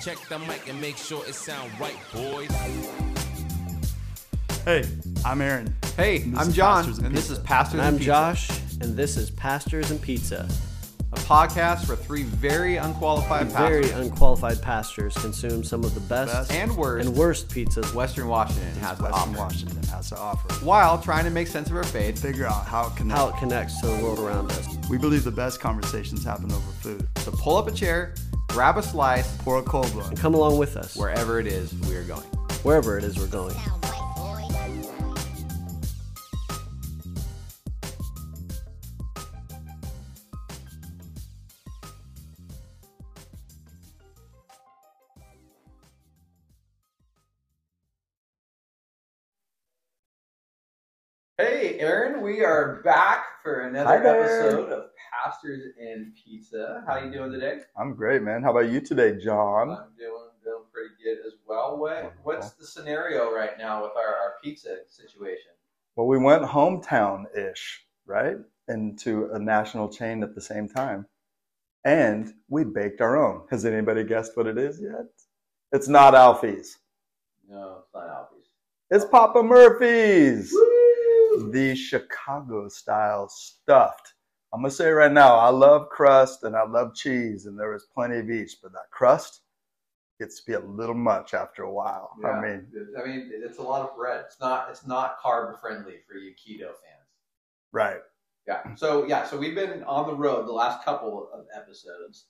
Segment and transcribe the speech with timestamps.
[0.00, 2.50] Check the mic and make sure it sound right, boys.
[4.64, 4.84] Hey,
[5.24, 5.74] I'm Aaron.
[5.96, 7.46] Hey, I'm John, and and this is Pizza.
[7.48, 8.50] Pastors And and I'm Pizza, Josh,
[8.80, 10.48] and this is Pastors and Pizza.
[11.12, 16.32] a podcast where three very unqualified Very pastors unqualified pastors consume some of the best,
[16.32, 17.92] Best and worst and worst pizzas.
[17.94, 20.64] Western Washington has to Western offer, Washington has to offer.
[20.64, 22.20] while trying to make sense of our faith.
[22.22, 23.20] Figure out how it connects.
[23.20, 24.78] How it connects to the world around us.
[24.88, 27.06] We believe the best conversations happen over food.
[27.18, 28.14] So pull up a chair,
[28.50, 30.06] grab a slice, Pour a cold one.
[30.08, 32.26] And come along with us wherever it is we are going.
[32.62, 33.56] wherever it is we're going.
[51.38, 54.84] Hey, Aaron, we are back for another episode of
[55.22, 56.82] Pastors and Pizza.
[56.86, 57.58] How you doing today?
[57.76, 58.42] I'm great, man.
[58.42, 59.70] How about you today, John?
[59.70, 61.76] I'm doing doing pretty good as well.
[61.78, 65.52] What what's the scenario right now with our, our pizza situation?
[65.96, 68.36] Well, we went hometown ish, right?
[68.68, 71.06] Into a national chain at the same time.
[71.84, 73.46] And we baked our own.
[73.50, 75.06] Has anybody guessed what it is yet?
[75.72, 76.78] It's not Alfie's.
[77.48, 78.46] No, it's not Alfie's.
[78.90, 80.50] It's Papa Murphy's.
[80.50, 84.14] The Chicago style stuffed.
[84.52, 87.74] I'm going to say right now, I love crust and I love cheese, and there
[87.74, 89.42] is plenty of each, but that crust
[90.18, 92.10] gets to be a little much after a while.
[92.24, 92.66] I mean,
[92.98, 94.24] I mean, it's a lot of bread.
[94.26, 97.08] It's not it's not carb friendly for you keto fans.
[97.72, 98.00] right.
[98.46, 98.74] Yeah.
[98.74, 102.26] So yeah, so we've been on the road the last couple of episodes,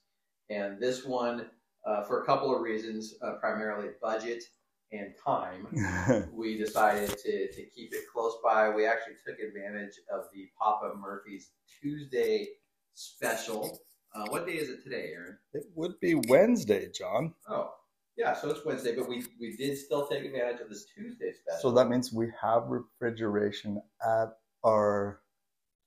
[0.51, 1.47] and this one
[1.87, 4.45] uh, for a couple of reasons, uh, primarily budget
[4.92, 6.28] and time.
[6.33, 8.69] we decided to, to keep it close by.
[8.70, 12.48] We actually took advantage of the Papa Murphy's Tuesday
[12.94, 13.78] special.
[14.14, 15.38] Uh, what day is it today, Aaron?
[15.55, 17.33] it would be Wednesday, John.
[17.48, 17.70] Oh,
[18.16, 21.61] yeah, so it's Wednesday, but we, we did still take advantage of this Tuesday special.
[21.61, 24.30] So that means we have refrigeration at
[24.64, 25.20] our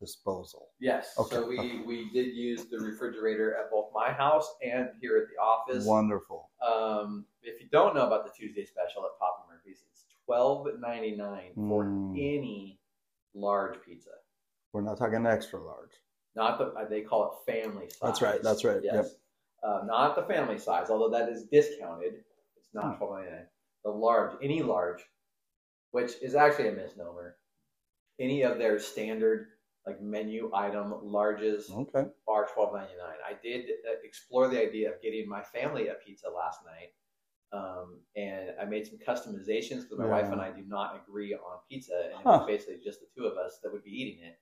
[0.03, 0.69] disposal.
[0.81, 1.81] yes, Okay, so we, okay.
[1.85, 5.85] we did use the refrigerator at both my house and here at the office.
[5.85, 6.49] Wonderful.
[6.65, 11.15] Um, if you don't know about the Tuesday special at Papa Murphy's, it's twelve ninety
[11.15, 12.11] nine for Mm.
[12.17, 12.79] any
[13.33, 14.11] large pizza.
[14.73, 15.91] We're not talking extra large.
[16.35, 17.99] Not the they call it family size.
[18.01, 18.93] That's right, that's right, Yes.
[18.95, 19.05] yep.
[19.63, 22.25] Uh, not the family size, although that is discounted.
[22.57, 22.79] It's Hmm.
[22.79, 23.47] not twelve ninety nine.
[23.85, 25.01] The large, any large,
[25.91, 27.37] which is actually a misnomer.
[28.19, 29.47] Any of their standard
[29.85, 32.05] like menu item larges Okay.
[32.27, 33.17] are twelve ninety nine.
[33.27, 36.93] I did uh, explore the idea of getting my family a pizza last night,
[37.51, 40.11] um, and I made some customizations because my Yeah.
[40.21, 43.25] wife and I do not agree on pizza, and it was basically just the two
[43.27, 44.39] of us that would be eating it.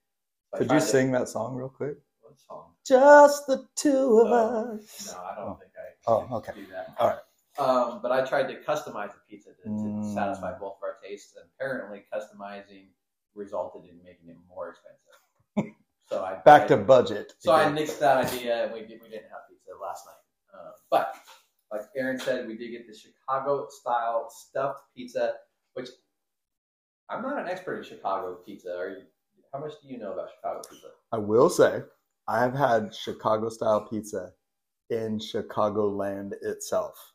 [0.51, 1.97] So Could you to- sing that song real quick?
[2.21, 2.73] What song?
[2.85, 5.13] Just the two of Oh, us.
[5.13, 5.53] No, I don't Oh.
[5.55, 6.53] think I Oh, okay.
[6.53, 6.95] do that.
[6.99, 7.19] All right.
[7.57, 10.13] Um, but I tried to customize the pizza to, to Mm.
[10.13, 12.89] satisfy both of our tastes, and apparently customizing
[13.33, 14.99] resulted in making it more expensive.
[16.11, 17.33] So I Back I- to budget.
[17.39, 20.59] So I nixed that idea, and we, did, we didn't have pizza last night.
[20.59, 21.15] Uh, but
[21.71, 25.35] like Aaron said, we did get the Chicago style stuffed pizza,
[25.73, 25.87] which
[27.09, 28.77] I'm not an expert in Chicago pizza.
[28.77, 29.03] Are you?
[29.53, 30.87] How much do you know about Chicago pizza?
[31.11, 31.81] I will say,
[32.27, 34.31] I have had Chicago style pizza
[34.89, 37.13] in Chicagoland itself.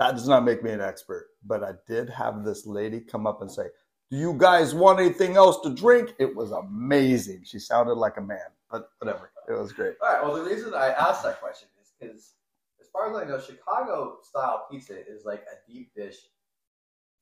[0.00, 3.42] That does not make me an expert, but I did have this lady come up
[3.42, 3.64] and say,
[4.10, 6.14] Do you guys want anything else to drink?
[6.18, 7.42] It was amazing.
[7.44, 9.30] She sounded like a man, but whatever.
[9.48, 9.94] It was great.
[10.02, 10.22] All right.
[10.22, 12.32] Well, the reason I asked that question is because,
[12.80, 16.16] as far as I know, Chicago style pizza is like a deep dish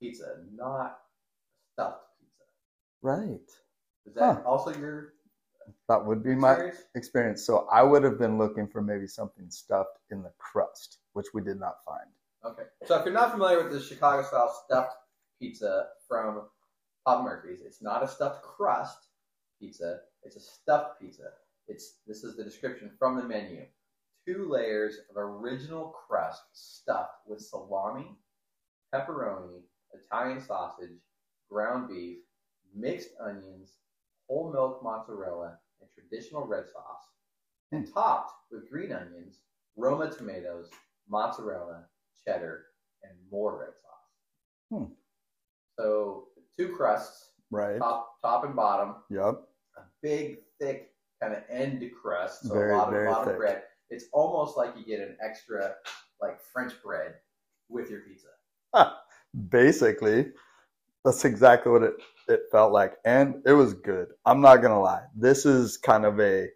[0.01, 0.99] pizza, not
[1.73, 2.43] stuffed pizza.
[3.03, 3.51] Right.
[4.07, 4.43] Is that Huh.
[4.47, 5.15] also your
[5.89, 6.85] That would be my experience?
[6.95, 7.45] experience.
[7.45, 11.43] So I would have been looking for maybe something stuffed in the crust, which we
[11.43, 12.09] did not find.
[12.45, 12.63] Okay.
[12.85, 14.97] So if you're not familiar with the Chicago style stuffed
[15.41, 16.49] pizza from
[17.07, 18.99] Murphy's, it's not a stuffed crust
[19.61, 20.01] pizza.
[20.23, 21.31] It's a stuffed pizza.
[21.69, 23.65] It's this is the description from the menu.
[24.27, 28.17] Two layers of original crust stuffed with salami,
[28.93, 29.61] pepperoni,
[29.93, 30.99] Italian sausage,
[31.49, 32.19] ground beef,
[32.75, 33.75] mixed onions,
[34.29, 37.05] whole milk mozzarella, and traditional red sauce,
[37.71, 39.39] and topped with green onions,
[39.77, 40.71] Roma tomatoes,
[41.09, 41.85] mozzarella,
[42.25, 42.67] cheddar,
[43.05, 44.81] and more red sauce.
[44.81, 44.93] Hmm.
[45.79, 46.29] So
[46.59, 47.79] two crusts, Right.
[47.79, 49.43] top top and bottom, Yep.
[49.79, 53.37] a big thick kind of end crust, so Very, a lot of, of thick.
[53.37, 53.63] bread.
[53.91, 55.77] It's almost like you get an extra
[56.21, 57.15] like French bread
[57.69, 58.29] with your pizza.
[59.51, 60.33] Basically,
[61.05, 61.95] that's exactly what it,
[62.29, 62.95] it felt like.
[63.05, 64.09] And it was good.
[64.25, 65.05] I'm not going to lie.
[65.15, 66.49] This is kind of a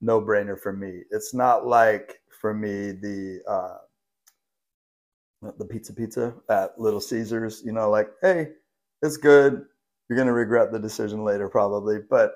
[0.00, 1.02] no brainer for me.
[1.10, 3.76] It's not like for me the uh,
[5.58, 7.62] the pizza pizza at Little Caesars.
[7.64, 8.48] You know, like, hey,
[9.02, 9.64] it's good.
[10.08, 12.34] You're gonna regret the decision later, probably, but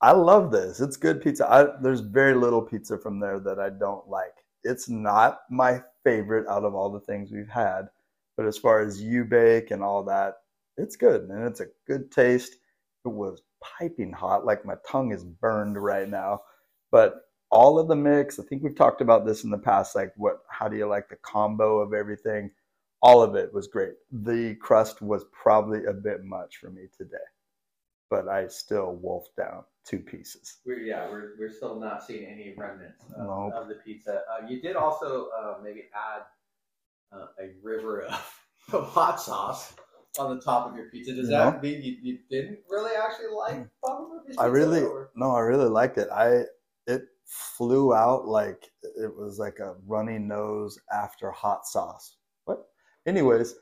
[0.00, 0.80] I love this.
[0.80, 1.50] It's good pizza.
[1.50, 4.34] I, there's very little pizza from there that I don't like.
[4.64, 7.88] It's not my favorite out of all the things we've had,
[8.36, 10.36] but as far as you bake and all that,
[10.78, 12.54] it's good and it's a good taste.
[13.04, 16.40] It was piping hot, like my tongue is burned right now.
[16.90, 20.12] But all of the mix, I think we've talked about this in the past, like
[20.16, 22.50] what how do you like the combo of everything?
[23.02, 23.94] All of it was great.
[24.12, 27.16] The crust was probably a bit much for me today.
[28.10, 30.58] But I still wolfed down two pieces.
[30.66, 33.52] We're, yeah, we're, we're still not seeing any remnants of, Nope.
[33.54, 34.22] of the pizza.
[34.30, 36.22] Uh, you did also uh, maybe add
[37.16, 38.36] uh, a river of,
[38.68, 39.74] hot sauce
[40.18, 41.14] on the top of your pizza.
[41.14, 41.38] Does No.
[41.38, 45.68] that mean you, you didn't really actually like Murphy's I really or- no, I really
[45.68, 46.08] liked it.
[46.12, 46.42] I
[46.86, 52.16] it flew out like it was like a runny nose after hot sauce.
[53.10, 53.54] Anyways,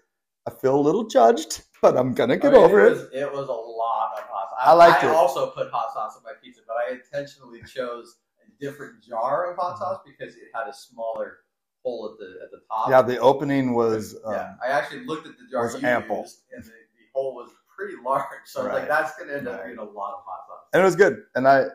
[0.47, 2.89] I feel a little judged, but I'm gonna get I mean, over it.
[2.89, 2.91] it.
[2.93, 4.59] Was, it was a lot of hot sauce.
[4.61, 5.15] I liked I it.
[5.15, 8.17] also put hot sauce on my pizza, but I intentionally chose
[8.47, 9.67] a different jar of Mm-hmm.
[9.67, 11.39] hot sauce because it had a smaller
[11.83, 12.91] hole at the at the top.
[12.91, 16.29] Yeah, the opening was um, yeah, I actually looked at the jar was ample.
[16.55, 18.25] and the, the hole was pretty large.
[18.47, 18.79] So I was Right.
[18.81, 20.65] like, that's going to end up being a lot of hot sauce.
[20.75, 21.23] and it was good.
[21.35, 21.67] And I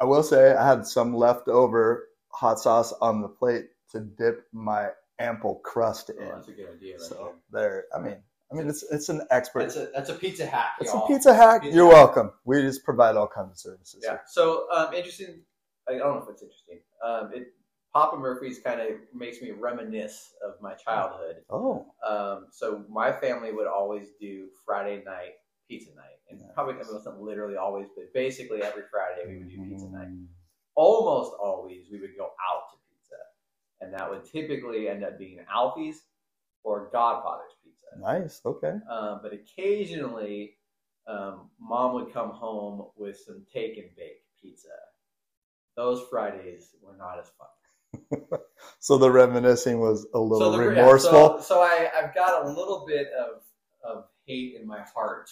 [0.00, 4.88] I will say I had some leftover hot sauce on the plate to dip my
[5.20, 6.28] ample crust Oh, in.
[6.28, 6.94] that's a good idea.
[6.94, 8.16] Right So there, I mean,
[8.52, 9.60] I mean, it's it's an expert.
[9.60, 10.72] That's a that's a pizza hack.
[10.80, 11.04] It's y'all.
[11.04, 11.62] a pizza hack.
[11.62, 11.94] Pizza You're hack.
[12.16, 12.32] welcome.
[12.44, 14.02] We just provide all kinds of services.
[14.04, 14.18] Yeah.
[14.26, 15.42] So um, interesting.
[15.88, 16.80] I don't know if it's interesting.
[17.04, 17.48] Um, it
[17.92, 21.36] Papa Murphy's kind of makes me reminisce of my childhood.
[21.50, 25.32] Oh, Um, so my family would always do Friday night
[25.68, 29.62] pizza night, and probably it wasn't literally always, but basically every Friday we would do
[29.68, 30.08] pizza night.
[30.08, 30.26] Mm.
[30.76, 32.76] Almost always we would go out to
[33.90, 36.02] and that would typically end up being Alfie's
[36.62, 37.86] or Godfather's Pizza.
[38.00, 38.40] Nice.
[38.44, 38.74] Okay.
[38.90, 40.54] Um, but occasionally,
[41.08, 44.68] um, mom would come home with some take and bake pizza.
[45.76, 48.38] Those Fridays were not as fun.
[48.78, 51.38] So the reminiscing was a little so the, yeah, remorseful.
[51.40, 53.42] so, so I, I've got a little bit of,
[53.84, 55.30] of hate in my heart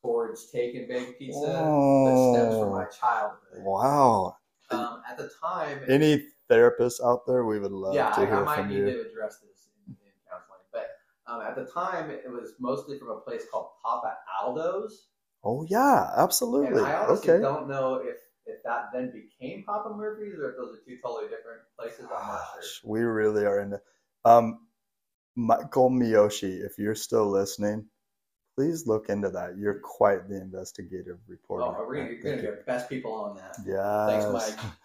[0.00, 3.64] towards take and bake pizza that stems from my childhood.
[3.64, 4.36] wow.
[4.70, 8.34] Um, at the time, Any therapists out there, we would love yeah, to I, hear
[8.36, 8.84] I might from need you.
[8.84, 10.60] to address this in, in counseling.
[10.72, 10.90] But
[11.26, 15.08] um, at the time, it was mostly from a place called Papa Aldo's.
[15.44, 16.78] Oh yeah, absolutely.
[16.78, 17.42] And I honestly Okay.
[17.42, 18.16] don't know if,
[18.46, 22.04] if that then became Papa Murphy's or if those are two totally different places.
[22.04, 22.90] I'm not sure.
[22.90, 23.80] We really are into.
[24.24, 24.60] Um,
[25.34, 27.86] Michael Miyoshi, if you're still listening,
[28.54, 29.56] please look into that.
[29.58, 31.64] You're quite the investigative reporter.
[31.64, 33.56] Oh, we're gonna, we're get best people on that.
[33.66, 34.24] Yes.
[34.24, 34.72] Thanks, Mike.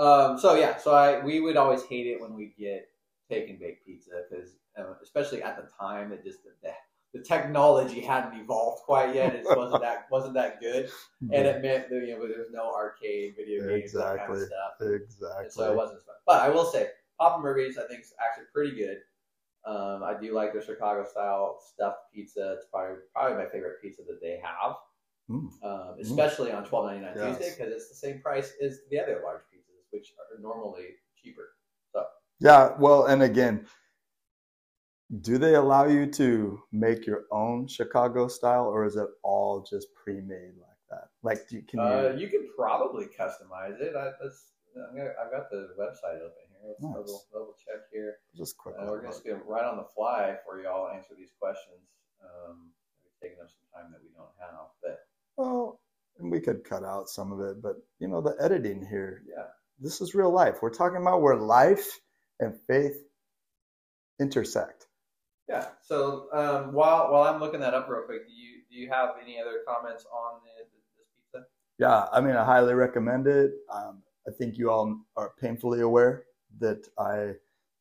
[0.00, 2.88] Um, so yeah, so I we would always hate it when we get
[3.30, 6.70] take and bake pizza because uh, especially at the time it just the,
[7.12, 9.34] the technology hadn't evolved quite yet.
[9.34, 10.88] It wasn't that wasn't that good,
[11.20, 14.36] and it meant that you know there was no arcade video games that kind of
[14.38, 14.46] Exactly.
[14.46, 15.02] stuff.
[15.02, 15.44] Exactly.
[15.44, 16.14] And so it wasn't fun.
[16.26, 16.88] But I will say,
[17.18, 18.98] Papa Murphy's I think is actually pretty good.
[19.66, 22.54] Um, I do like the Chicago style stuffed pizza.
[22.56, 24.76] It's probably probably my favorite pizza that they have,
[25.30, 25.50] Mm.
[25.62, 27.36] um, especially on twelve ninety nine Yes.
[27.38, 29.42] Tuesday because it's the same price as the other large
[29.90, 31.50] which are normally cheaper.
[31.92, 32.04] So
[32.40, 33.66] Yeah, well, and again,
[35.20, 39.88] do they allow you to make your own Chicago style, or is it all just
[39.94, 41.08] pre-made like that?
[41.22, 41.86] Like, do you, can you?
[41.86, 43.96] uh, you could probably customize it.
[43.96, 46.68] I, that's, I'm gonna, I've got the website open here.
[46.68, 46.94] Let's Nice.
[46.94, 48.16] double, double check here.
[48.36, 48.76] just quick.
[48.78, 51.80] And we're just going to right on the fly for y'all answer these questions.
[52.22, 52.70] Um,
[53.20, 55.00] taking up some time that we don't have, but
[55.36, 55.80] Well,
[56.18, 59.44] and we could cut out some of it, but you know, the editing here, yeah.
[59.80, 60.58] This is real life.
[60.62, 62.00] We're talking about where life
[62.38, 62.96] and faith
[64.20, 64.86] intersect.
[65.48, 65.66] Yeah.
[65.82, 69.10] So um, while while I'm looking that up real quick, do you do you have
[69.20, 70.64] any other comments on the,
[70.96, 71.46] this pizza?
[71.78, 73.52] Yeah, I mean, I highly recommend it.
[73.72, 76.24] Um, I think you all are painfully aware
[76.60, 77.32] that I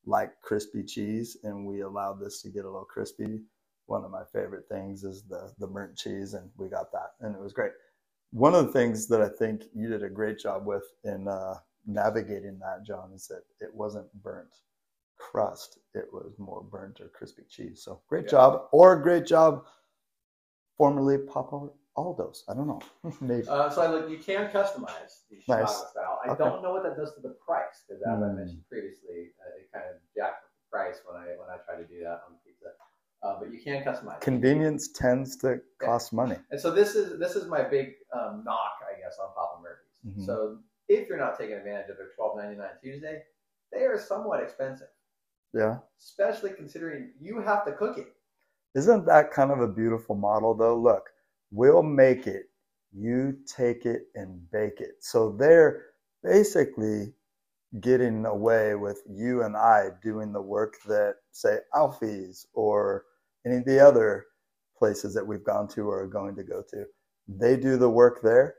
[0.06, 3.41] like crispy cheese, and we allowed this to get a little crispy.
[3.86, 7.36] One of my favorite things is the the burnt cheese, and we got that, and
[7.36, 7.74] it was great.
[8.32, 11.56] One of the things that I think you did a great job with in uh,
[11.93, 14.55] navigating that, John, is that it wasn't burnt
[15.17, 17.84] crust; it was more burnt or crispy cheese.
[17.84, 18.31] So great Yeah.
[18.31, 19.65] job, or great job,
[20.77, 22.43] formerly Papa Aldo's.
[22.48, 22.81] I don't know,
[23.22, 23.48] maybe.
[23.48, 25.89] Uh, so I look, you can customize the Chicago Nice.
[25.91, 26.19] style.
[26.24, 26.38] I Okay.
[26.43, 28.36] don't know what that does to the price because, as I Mm.
[28.36, 31.75] mentioned previously, uh, it kind of jacked up the price when I when I try
[31.75, 32.72] to do that on pizza.
[33.22, 34.15] Uh, but you can customize.
[34.15, 34.22] it.
[34.22, 36.38] convenience tends to cost money.
[36.51, 40.24] And so this is this is my big um, knock, I guess, on Papa Murphy's.
[40.24, 40.25] Mhm.
[40.25, 40.60] So
[41.19, 43.21] you're not taking advantage of their twelve ninety nine Tuesday,
[43.71, 44.88] they are somewhat expensive.
[45.53, 45.77] Yeah.
[45.99, 48.13] especially considering you have to cook it.
[48.75, 50.77] Isn't that kind of a beautiful model, though?
[50.77, 51.09] Look,
[51.51, 52.51] we'll make it,
[52.93, 54.97] you take it and bake it.
[54.99, 55.88] So they're
[56.23, 57.13] basically
[57.81, 63.05] getting away with you and I doing the work that, say, Alfie's or
[63.43, 64.27] any of the other
[64.77, 66.85] places that we've gone to or are going to go to.
[67.27, 68.55] They do the work there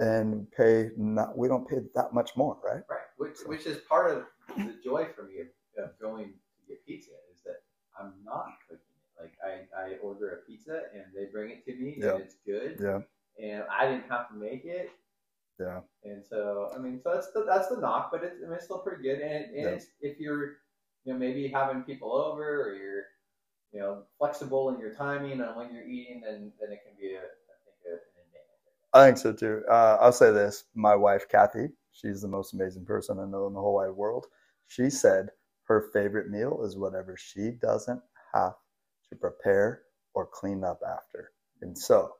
[0.00, 2.82] and pay not, we don't pay that much more, right?
[2.88, 4.24] Right, which which is part of
[4.56, 6.32] the joy for me of, of going to
[6.68, 7.62] get pizza is that
[7.98, 9.22] I'm not cooking it.
[9.22, 12.14] Like I, I order a pizza and they bring it to me Yeah.
[12.14, 13.00] and it's good Yeah.
[13.42, 14.90] and I didn't have to make it.
[15.60, 15.80] Yeah.
[16.02, 18.64] And so I mean, so that's the that's the knock, but it's, I mean, it's
[18.64, 19.20] still pretty good.
[19.20, 19.68] And, and Yeah.
[19.68, 20.44] it's, if you're
[21.04, 23.02] you know maybe having people over or you're
[23.72, 27.14] you know flexible in your timing on when you're eating, then then it can be
[27.14, 27.43] a I think a, an advantage.
[28.94, 29.62] I think so too.
[29.70, 33.52] Uh, I'll say this: my wife Kathy, she's the most amazing person I know in
[33.52, 34.26] the whole wide world.
[34.68, 35.30] She said
[35.64, 38.54] her favorite meal is whatever she doesn't have
[39.10, 39.82] to prepare
[40.14, 41.32] or clean up after.
[41.60, 42.16] And so,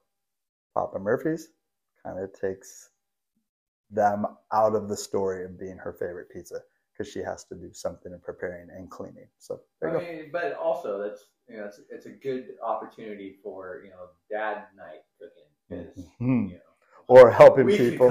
[0.74, 1.48] Papa Murphy's
[2.04, 2.90] kind of takes
[3.90, 6.60] them out of the story of being her favorite pizza
[6.92, 9.28] because she has to do something in preparing and cleaning.
[9.38, 10.06] So there you I go.
[10.06, 14.64] mean, but also that's you know it's, it's a good opportunity for you know dad
[14.76, 16.48] night cooking because Mhm.
[16.50, 16.60] you know
[17.06, 18.08] Or helping we people.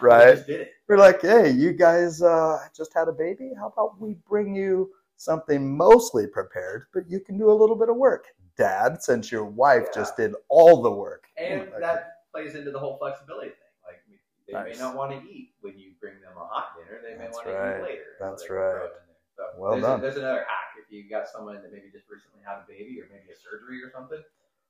[0.00, 0.26] right?
[0.30, 0.72] We just did it.
[0.88, 3.52] We're like, hey, you guys uh, just had a baby.
[3.56, 7.88] How about we bring you something mostly prepared, but you can do a little bit
[7.88, 10.00] of work, Dad, since your wife Yeah.
[10.02, 11.26] just did all the work.
[11.36, 11.80] And Okay.
[11.80, 13.56] that plays into the whole flexibility thing.
[13.86, 14.02] Like
[14.46, 14.78] they Nice.
[14.78, 17.00] may not want to eat when you bring them a hot dinner.
[17.02, 18.16] They may That's want to eat later.
[18.18, 18.84] That's they can throw right.
[18.84, 19.16] it in there.
[19.36, 20.00] So Well there's, done.
[20.00, 20.74] there's another hack.
[20.80, 23.82] If you got someone that maybe just recently had a baby or maybe a surgery
[23.82, 24.22] or something,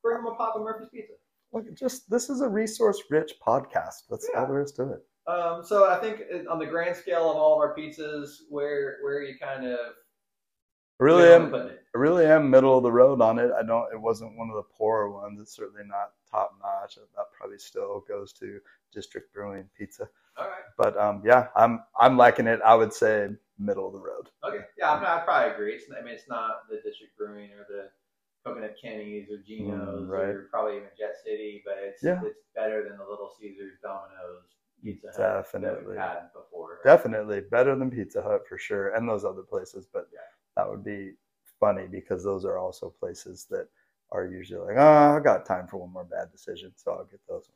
[0.03, 1.15] bring them a Papa Murphy's pizza.
[1.53, 4.05] Look, just this is a resource-rich podcast.
[4.09, 5.05] That's all there is to it.
[5.27, 9.19] Um, so I think on the grand scale of all of our pizzas, where where
[9.19, 9.79] are you kind of
[10.99, 11.55] really am.
[11.55, 11.83] it?
[11.95, 13.51] I really am middle of the road on it.
[13.59, 13.93] I don't.
[13.93, 15.41] It wasn't one of the poorer ones.
[15.41, 16.97] It's certainly not top notch.
[16.97, 18.61] That probably still goes to
[18.93, 20.09] District Brewing Pizza.
[20.37, 20.63] All right.
[20.79, 22.61] But um, yeah, I'm I'm liking it.
[22.65, 23.29] I would say
[23.59, 24.31] middle of the road.
[24.45, 24.65] Okay.
[24.79, 25.75] Yeah, I, mean, I probably agree.
[25.75, 27.91] It's, I mean, it's not the District Brewing or the
[28.45, 30.35] Coconut Kenny's or Geno's Mm, right.
[30.35, 32.23] or probably even Jet City, but it's Yeah.
[32.25, 34.45] it's better than the Little Caesars, Domino's,
[34.83, 35.87] Pizza Hut that Definitely.
[35.89, 36.71] we've had before.
[36.77, 36.85] right?
[36.85, 39.87] Definitely better than Pizza Hut for sure, and those other places.
[39.87, 40.21] But Yeah.
[40.57, 41.17] that would be
[41.59, 43.69] funny because those are also places that
[44.13, 47.21] are usually like, oh, I got time for one more bad decision, so I'll get
[47.29, 47.51] those.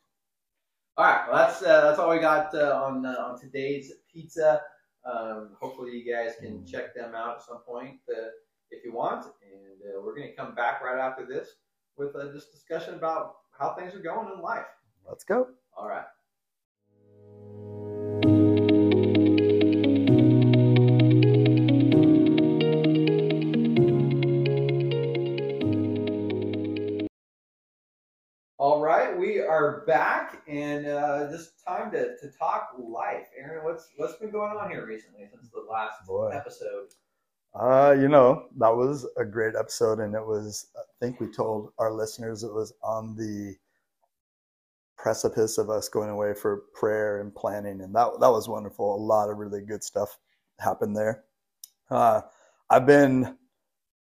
[0.97, 4.63] All right, well, that's uh, that's all we got uh, on uh, on today's pizza.
[5.05, 6.67] Um, hopefully, you guys can Mm.
[6.71, 8.29] check them out at some point uh,
[8.71, 11.49] if you want, and uh, we're going to come back right after this
[11.97, 14.67] with uh, this discussion about how things are going in life.
[15.09, 15.49] Let's go.
[15.77, 16.05] All right.
[28.57, 33.27] All right, we are back, and uh, this time to, to talk life.
[33.39, 36.31] Aaron, what's what's been going on here recently since the last Boy.
[36.33, 36.87] episode?
[37.55, 40.67] Uh, you know, that was a great episode, and it was.
[40.77, 43.55] I think we told our listeners it was on the
[44.97, 48.97] precipice of us going away for prayer and planning, and that that was wonderful.
[48.97, 50.19] A lot of really good stuff
[50.59, 51.25] happened there.
[51.91, 52.23] Uh,
[52.71, 53.37] I've been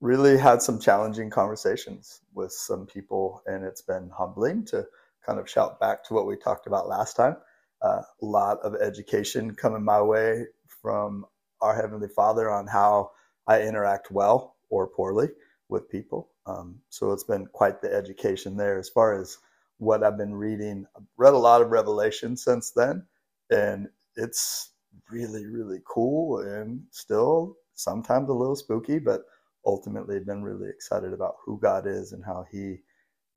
[0.00, 4.86] really had some challenging conversations with some people, and it's been humbling to
[5.24, 7.36] kind of shout back to what we talked about last time.
[7.80, 10.44] Uh, a lot of education coming my way
[10.82, 11.24] from
[11.60, 13.10] our Heavenly Father on how
[13.48, 15.30] I interact well or poorly
[15.68, 16.30] with people.
[16.46, 19.38] Um, so it's been quite the education there as far as
[19.78, 20.86] what I've been reading.
[20.96, 23.04] I've read a lot of Revelation since then,
[23.50, 24.72] and it's
[25.10, 29.22] really, really cool and still sometimes a little spooky, but
[29.64, 32.78] ultimately been really excited about who God is and how He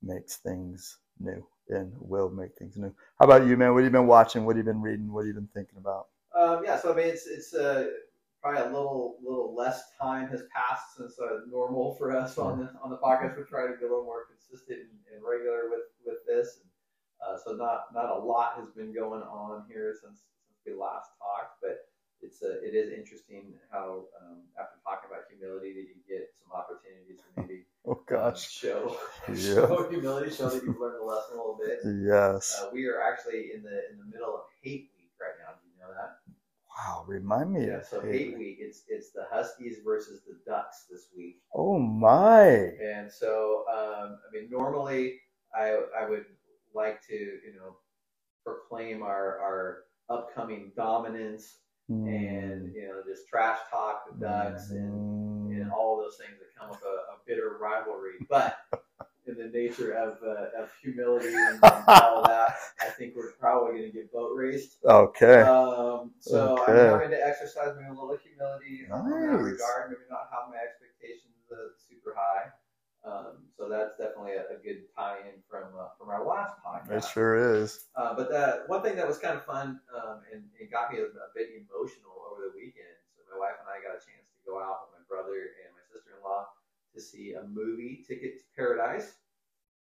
[0.02, 2.94] makes things new and will make things new.
[3.20, 3.74] How about you, man?
[3.74, 4.46] What have you been watching?
[4.46, 5.12] What have you been reading?
[5.12, 6.08] What have you been thinking about?
[6.36, 7.88] Um, yeah, so I mean, it's it's uh,
[8.42, 12.70] probably a little little less time has passed since uh, normal for us on the
[12.84, 13.38] on the podcast.
[13.38, 16.70] We're trying to be a little more consistent and, and regular with with this, and
[17.24, 21.10] uh, so not not a lot has been going on here since since we last
[21.20, 21.78] talked, but.
[22.24, 26.54] It's uh, it is interesting how um, after talking about humility that you get some
[26.54, 28.96] opportunities to maybe Oh um, gosh, show
[29.28, 29.34] Yeah.
[29.66, 31.80] show humility, show that you've learned a lesson a little bit.
[32.06, 32.62] yes.
[32.62, 35.58] Uh, we are actually in the in the middle of hate week right now.
[35.58, 36.21] Do you know that?
[36.84, 37.68] Wow, remind me.
[37.68, 38.58] Yeah, of so hate week.
[38.60, 42.48] It's it's the Huskies versus the Ducks this week, Oh my.
[42.84, 45.20] and so um, I mean normally
[45.56, 46.26] I I would
[46.74, 47.78] like to you know
[48.46, 51.58] proclaim our our upcoming dominance
[51.90, 56.70] and you know just trash talk the Ducks and and all those things that come
[56.70, 58.14] with a, a bitter rivalry.
[58.30, 58.58] But
[59.32, 63.80] in the nature of, uh, of humility and, and all that, I think we're probably
[63.80, 64.78] going to get boat raced.
[64.86, 65.42] Okay.
[65.42, 66.72] Um, so Okay.
[66.92, 69.40] I'm having to exercise maybe a little humility in that Nice.
[69.56, 69.90] regard.
[69.90, 72.52] Maybe not have my expectations uh, super high.
[73.02, 77.02] Um, so that's definitely a, a good tie-in from uh, from our last podcast.
[77.02, 77.90] it sure is.
[77.96, 81.00] Uh, but the one thing that was kind of fun um, and it got me
[81.00, 82.94] a, a bit emotional over the weekend.
[83.18, 85.34] So my wife and I got a chance to go out with my brother
[85.66, 86.46] and my sister-in-law
[86.94, 89.18] to see a movie, Ticket to Paradise.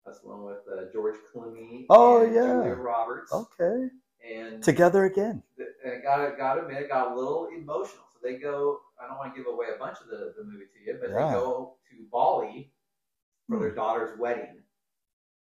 [0.05, 2.41] That's the one with uh, George Clooney Oh, and yeah.
[2.48, 3.31] Julia Roberts.
[3.31, 3.88] Okay.
[4.27, 5.41] And Together again.
[5.86, 8.03] and got got to admit, it got a little emotional.
[8.13, 8.79] So they go.
[9.01, 11.10] I don't want to give away a bunch of the, the movie to you, but
[11.10, 11.27] Yeah.
[11.27, 12.72] they go to Bali
[13.48, 13.62] for Hmm.
[13.63, 14.58] their daughter's wedding.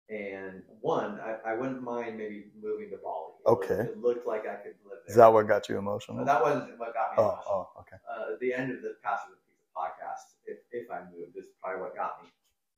[0.10, 3.34] And one, I, I wouldn't mind maybe moving to Bali.
[3.46, 3.82] It looked- Okay.
[3.92, 5.10] it looked like I could live there.
[5.10, 6.24] Is that what got you emotional?
[6.26, 7.70] That wasn't what got me oh, emotional.
[7.76, 7.98] oh, okay.
[8.10, 11.46] Uh, the end of the Pastor of the Pizza podcast, if, if I moved, is
[11.62, 12.30] probably what got me.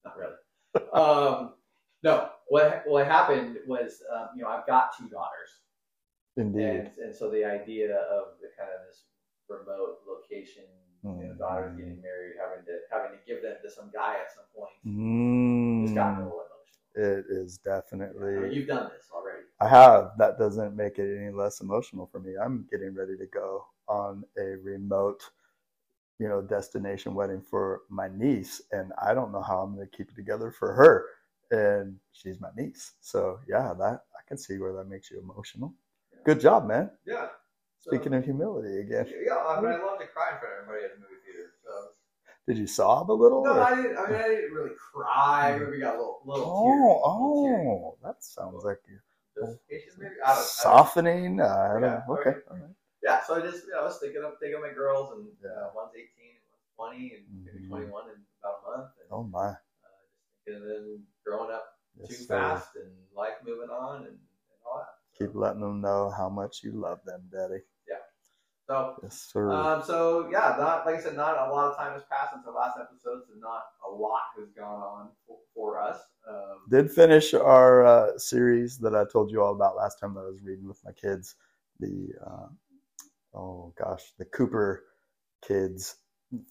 [0.03, 0.35] Not really.
[0.93, 1.53] um,
[2.03, 5.49] no, what what happened was, um, you know, I've got two daughters.
[6.37, 6.63] Indeed.
[6.63, 9.03] And, and so the idea of the kind of this
[9.49, 10.63] remote location,
[11.03, 11.37] you know, Mhm.
[11.37, 14.71] daughters getting married, having to having to give them to some guy at some point,
[14.85, 17.19] Mm, just got me a little emotional.
[17.19, 18.39] it is I definitely.
[18.39, 19.43] mean, you've done this already.
[19.59, 20.17] I have.
[20.17, 22.35] That doesn't make it any less emotional for me.
[22.37, 25.29] I'm getting ready to go on a remote,
[26.17, 29.95] you know, destination wedding for my niece, and I don't know how I'm going to
[29.97, 31.05] keep it together for her.
[31.51, 35.73] And she's my niece, so yeah, that I can see where that makes you emotional.
[36.23, 36.89] Good job, man.
[37.05, 37.27] Yeah.
[37.79, 40.63] So, Speaking of humility again, yeah, I mean, I love to cry in front of
[40.63, 41.51] everybody at the movie theater.
[41.63, 41.71] So
[42.47, 43.43] did you sob a little?
[43.43, 43.97] no, or- I didn't.
[43.97, 45.57] I mean, I didn't really cry.
[45.59, 48.99] Maybe got a little, little oh, teary, little oh, that sounds like you
[49.35, 50.15] Justification, maybe?
[50.23, 51.41] I don't, I don't, softening.
[51.41, 52.39] I don't, Yeah, okay, okay.
[52.51, 52.75] all right.
[53.03, 55.27] yeah, so I just, you know, I was thinking of thinking of my girls, and
[55.43, 55.49] Yeah.
[55.49, 56.05] uh, one's 18
[56.37, 57.69] and one's 20, and maybe Mhm.
[57.69, 58.91] 21 in about a month.
[59.01, 59.55] And, Oh my,
[60.55, 61.65] of them growing up
[61.99, 62.37] yes, too sir.
[62.37, 64.17] fast and life moving on and, and
[64.65, 65.17] all that.
[65.17, 67.61] Keep letting them know how much you love them, Daddy.
[67.87, 67.95] Yeah.
[68.67, 69.51] So, Yes, sir.
[69.51, 72.45] um, so yeah, not like I said, not a lot of time has passed since
[72.47, 75.99] our last episode, so not a lot has gone on for, for us.
[76.29, 80.21] Um, Did finish our uh, series that I told you all about last time that
[80.21, 81.35] I was reading with my kids.
[81.79, 82.47] The uh,
[83.33, 84.83] oh gosh, the Cooper
[85.45, 85.95] Kids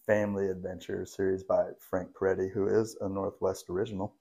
[0.07, 4.15] Family Adventure series by Frank Peretti, who is a Northwest original.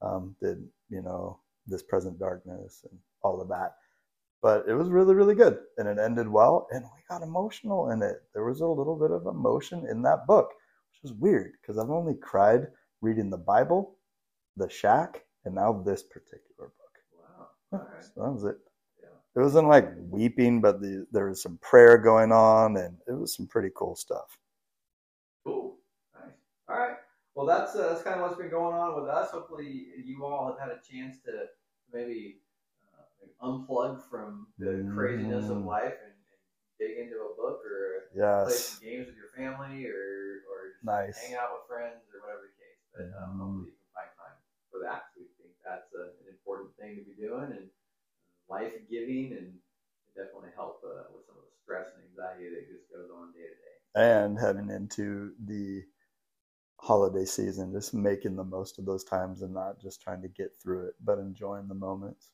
[0.00, 3.74] Um, did you know this present darkness and all of that?
[4.42, 8.02] But it was really, really good, and it ended well, and we got emotional in
[8.02, 8.22] it.
[8.34, 10.48] There was a little bit of emotion in that book,
[10.90, 12.66] which was weird because I've only cried
[13.00, 13.98] reading the Bible,
[14.56, 16.92] The Shack, and now this particular book.
[17.16, 17.48] wow.
[17.72, 18.04] All right.
[18.04, 18.56] So that was it.
[19.00, 19.08] Yeah.
[19.36, 23.36] It wasn't like weeping, but the, there was some prayer going on, and it was
[23.36, 24.38] some pretty cool stuff.
[25.44, 25.76] Cool.
[26.14, 26.32] Nice.
[26.68, 26.96] All right.
[27.34, 29.30] Well, that's uh, that's kind of what's been going on with us.
[29.30, 31.48] Hopefully, you all have had a chance to
[31.92, 32.40] maybe,
[32.92, 36.40] uh, unplug from the craziness of life and, and
[36.76, 41.16] dig into a book or play some games with your family or or just Nice.
[41.24, 42.80] hang out with friends or whatever the case.
[42.92, 44.36] But um, hopefully, you can find time
[44.68, 45.08] for that.
[45.16, 47.72] We think that's uh, an important thing to be doing and
[48.44, 49.56] life giving and
[50.12, 53.48] definitely help uh, with some of the stress and anxiety that just goes on day
[53.48, 53.76] to day.
[53.96, 55.84] And heading into the
[56.82, 60.50] holiday season, just making the most of those times and not just trying to get
[60.60, 62.32] through it, but enjoying the moments.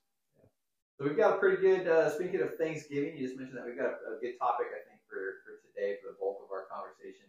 [0.96, 1.86] So we've got a pretty good.
[1.86, 4.88] Uh, speaking of Thanksgiving, you just mentioned that we've got a, a good topic, I
[4.88, 7.28] think, for, for today for the bulk of our conversation.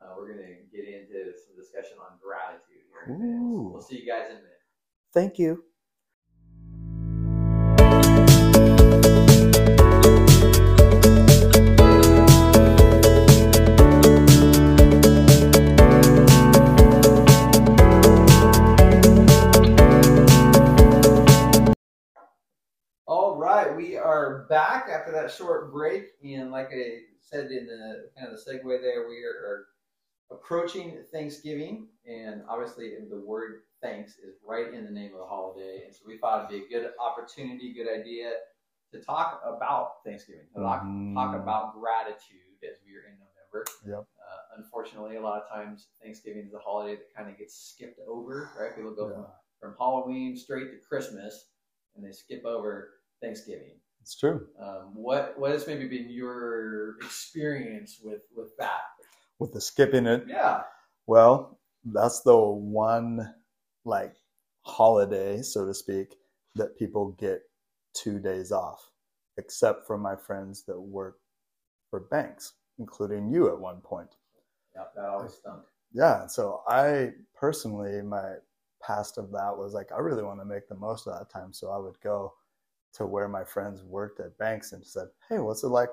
[0.00, 3.12] Uh, we're going to get into some discussion on gratitude here.
[3.12, 3.44] in a minute.
[3.44, 3.70] Ooh.
[3.76, 4.64] We'll see you guys in a minute.
[5.12, 5.64] Thank you.
[24.24, 28.50] Are back after that short break, and like I said in the kind of the
[28.50, 29.66] segue there, we are,
[30.30, 35.82] approaching Thanksgiving, and obviously the word thanks is right in the name of the holiday,
[35.84, 38.32] and so we thought it'd be a good opportunity, good idea
[38.90, 40.82] to talk about Thanksgiving, to talk,
[41.14, 43.64] talk about gratitude as we are in November.
[43.86, 44.06] Yep.
[44.18, 48.00] Uh, unfortunately, a lot of times Thanksgiving is a holiday that kind of gets skipped
[48.08, 48.74] over, right?
[48.74, 49.26] People go from,
[49.60, 51.50] from Halloween straight to Christmas,
[51.94, 53.76] and they skip over Thanksgiving.
[54.04, 54.46] It's true.
[54.60, 58.82] Um, what what has maybe been your experience with with that?
[59.38, 60.64] With the skipping it, Yeah,
[61.06, 63.34] Well, that's the one
[63.86, 64.14] like
[64.60, 66.16] holiday, so to speak,
[66.54, 67.44] that people get
[67.94, 68.90] two days off,
[69.38, 71.16] except for my friends that work
[71.88, 74.16] for banks, including you at one point.
[74.76, 75.62] yeah, that always stunk.
[75.94, 78.34] yeah, so I personally, my
[78.82, 81.54] past of that was like, I really want to make the most of that time.
[81.54, 82.34] So I would go
[82.94, 85.90] to where my friends worked at banks and said, Hey, what's it like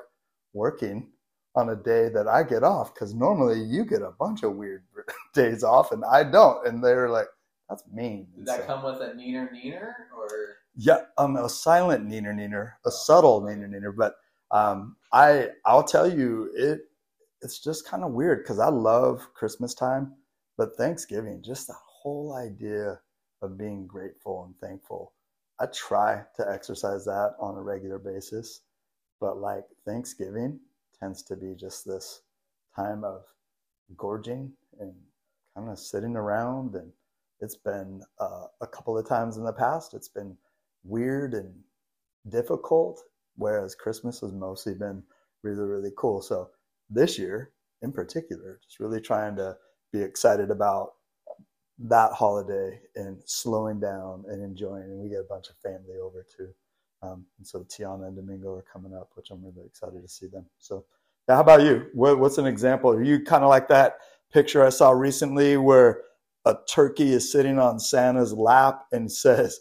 [0.53, 1.09] working
[1.55, 2.93] on a day that I get off?
[2.93, 4.83] Because normally you get a bunch of weird
[5.33, 6.65] days off and I don't.
[6.67, 7.27] And they're like,
[7.69, 8.27] That's mean.
[8.35, 10.57] Did that So- come with a neener neener or?
[10.75, 13.93] yeah, um, a silent neener neener, a subtle neener neener.
[13.95, 14.15] But
[14.51, 16.81] um, I, I'll tell you, it,
[17.41, 20.13] it's just kind of weird because I love Christmas time,
[20.57, 22.99] but Thanksgiving, just the whole idea
[23.41, 25.13] of being grateful and thankful.
[25.61, 28.61] I try to exercise that on a regular basis,
[29.19, 30.59] but like Thanksgiving
[30.99, 32.21] tends to be just this
[32.75, 33.21] time of
[33.95, 34.93] gorging and
[35.55, 36.91] kind of sitting around and
[37.41, 40.37] it's been uh, a couple of times in the past it's been
[40.83, 41.53] weird and
[42.29, 43.01] difficult
[43.35, 45.03] whereas christmas has mostly been
[45.43, 46.21] really really cool.
[46.21, 46.49] So
[46.89, 49.57] this year in particular just really trying to
[49.91, 50.93] be excited about
[51.87, 56.25] that holiday and slowing down and enjoying and we get a bunch of family over
[56.37, 56.49] too
[57.01, 60.27] um, and so tiana and domingo are coming up which i'm really excited to see
[60.27, 60.85] them so
[61.27, 63.97] yeah, how about you what, what's an example are you kind of like that
[64.31, 66.01] picture i saw recently where
[66.45, 69.59] a turkey is sitting on Santa's lap and says,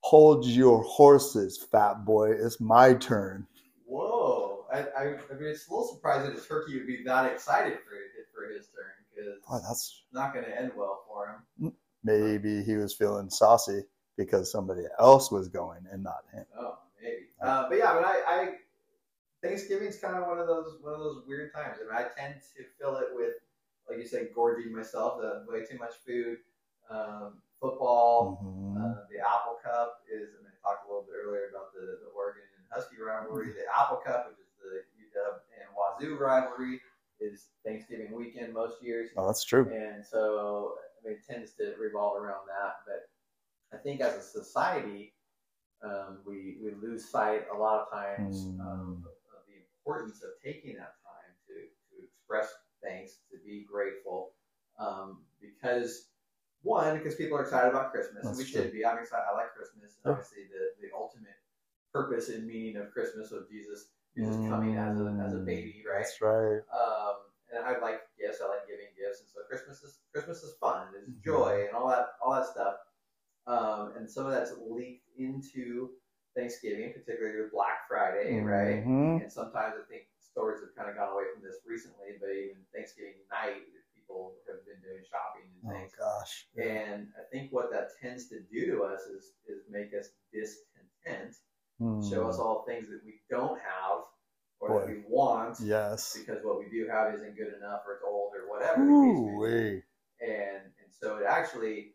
[0.00, 2.30] Hold your horses, fat boy.
[2.30, 3.46] It's my turn.
[3.86, 4.64] Whoa!
[4.72, 7.96] I, I, I mean, it's a little surprising a turkey would be that excited for
[8.32, 8.84] for his turn
[9.16, 11.72] because Oh, that's not going to end well for him.
[12.04, 13.82] maybe he was feeling saucy
[14.16, 16.44] because somebody else was going and not him.
[16.58, 17.26] Oh, maybe.
[17.40, 18.48] Uh, but yeah, but I, I
[19.42, 21.78] Thanksgiving's kind of one of those one of those weird times.
[21.80, 23.34] I mean, I tend to fill it with,
[23.88, 25.20] like you said, gorging myself.
[25.20, 26.38] The way too much food,
[26.90, 28.40] um, football.
[28.42, 28.76] Mhm.
[28.76, 32.10] Uh, the Apple Cup is, and I talked a little bit earlier about the, the
[32.16, 33.52] Oregon and Husky rivalry.
[33.52, 36.80] The Apple Cup, which is the UW and Wazoo rivalry,
[37.20, 39.10] is Thanksgiving weekend most years.
[39.16, 39.70] Oh, that's true.
[39.72, 40.74] And so
[41.04, 42.74] I mean, it tends to revolve around that.
[42.86, 43.08] But
[43.76, 45.14] I think as a society,
[45.82, 48.60] um, we, we lose sight a lot of times Mm.
[48.60, 52.52] um, of the importance of taking that time to, to express
[52.82, 54.32] thanks, to be grateful.
[54.78, 56.08] Um, because,
[56.62, 58.62] one, because people are excited about Christmas, and we true.
[58.62, 58.84] should be.
[58.84, 59.24] I'm excited.
[59.30, 59.96] I like Christmas.
[60.04, 61.38] And obviously, the, the ultimate
[61.92, 65.46] purpose and meaning of Christmas of Jesus, Jesus coming as a, as a Mm.
[65.46, 66.04] baby, right?
[66.04, 66.60] That's right.
[66.72, 66.95] um,
[67.66, 68.40] I like gifts.
[68.40, 70.94] I like giving gifts, and so Christmas is Christmas is fun.
[70.96, 71.22] It's Mhm.
[71.24, 72.78] joy and all that all that stuff.
[73.46, 75.90] Um, and some of that's leaked into
[76.34, 78.84] Thanksgiving, particularly with Black Friday, right?
[78.84, 79.22] Mhm.
[79.22, 82.64] And sometimes I think stories have kind of gone away from this recently, but even
[82.74, 83.62] Thanksgiving night,
[83.94, 85.74] people have been doing shopping and things.
[85.74, 85.94] Oh, things.
[85.96, 86.48] gosh.
[86.56, 91.36] And I think what that tends to do to us is is make us discontent,
[92.02, 94.04] show us all things that we don't have
[94.68, 94.92] or that Boy.
[94.94, 96.16] we want Yes.
[96.18, 98.90] because what we do have isn't good enough or it's old or whatever the case
[98.90, 99.36] may be.
[99.36, 99.82] Ooh-wee.
[100.20, 101.92] And and so it actually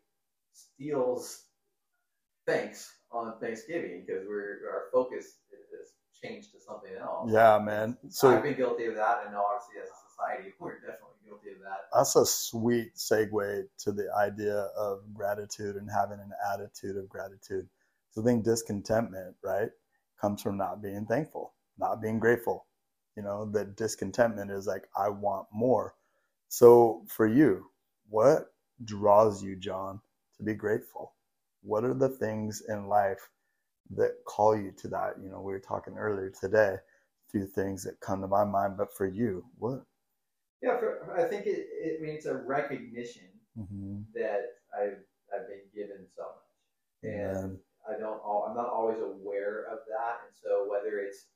[0.52, 1.44] steals
[2.46, 5.36] thanks on Thanksgiving because we're our focus
[5.78, 7.30] has changed to something else.
[7.32, 7.96] Yeah, man.
[8.08, 11.58] So I've been guilty of that, and obviously as a society, we're definitely guilty of
[11.62, 11.88] that.
[11.94, 17.68] that's a sweet segue to the idea of gratitude and having an attitude of gratitude.
[18.10, 19.70] So I think discontentment, right,
[20.20, 22.66] comes from not being thankful, not being grateful.
[23.16, 25.94] You know, that discontentment is like, I want more.
[26.48, 27.66] So for you,
[28.08, 28.52] what
[28.84, 30.00] draws you, John,
[30.36, 31.14] to be grateful?
[31.62, 33.28] What are the things in life
[33.96, 35.14] that call you to that?
[35.22, 38.76] You know, we were talking earlier today, a few things that come to my mind,
[38.78, 39.84] but for you, what?
[40.62, 41.98] Yeah, for, I think it, it.
[42.00, 43.24] I mean, it's a recognition
[43.58, 44.00] Mm-hmm.
[44.14, 44.40] that
[44.74, 44.98] I've
[45.34, 47.58] I've been given so much, and.
[47.88, 48.20] I don't.
[48.48, 51.26] I'm not always aware of that, and so whether it's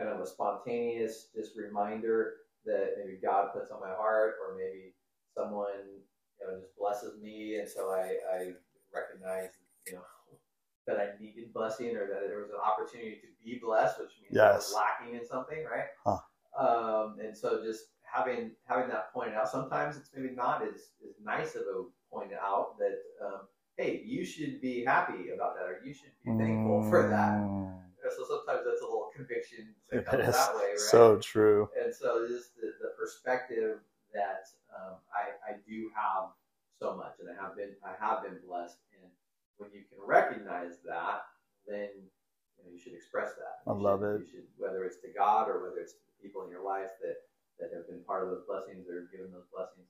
[0.00, 2.34] kind of a spontaneous just reminder
[2.64, 4.94] that maybe God puts on my heart, or maybe
[5.36, 6.00] someone
[6.40, 8.52] you know just blesses me, and so I, I
[8.94, 9.50] recognize
[9.86, 10.02] you know
[10.86, 14.38] that I needed blessing, or that there was an opportunity to be blessed, which means
[14.38, 15.88] I was lacking in something, right?
[16.04, 16.18] Huh.
[16.58, 19.48] Um, and so just having having that pointed out.
[19.48, 23.40] Sometimes it's maybe not as, as nice of a point out that um,
[23.76, 27.80] hey, you should be happy about that, or you should be thankful for that.
[28.08, 30.78] So sometimes that's a little conviction that comes that way, right?
[30.90, 31.68] So true.
[31.76, 33.78] and so just the, the perspective
[34.14, 36.32] that um, I, I do have
[36.80, 39.10] so much, and I have been I have been blessed, and
[39.58, 41.22] when you can recognize that,
[41.68, 43.60] then you, know, you should express that.
[43.68, 44.20] I You love should- it.
[44.20, 46.90] You should whether it's to God or whether it's to the people in your life
[47.04, 47.16] that
[47.60, 49.84] that have been part of those blessings or given those blessings.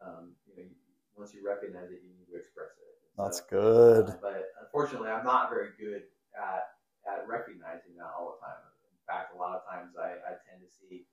[0.00, 0.72] Um, you know, you,
[1.14, 2.96] once you recognize it, you need to express it.
[3.12, 4.08] So, That's good.
[4.08, 6.64] uh, but unfortunately, I'm not very good at
[7.08, 8.60] at recognizing that all the time.
[8.88, 11.06] In fact, a lot of times I, I tend to see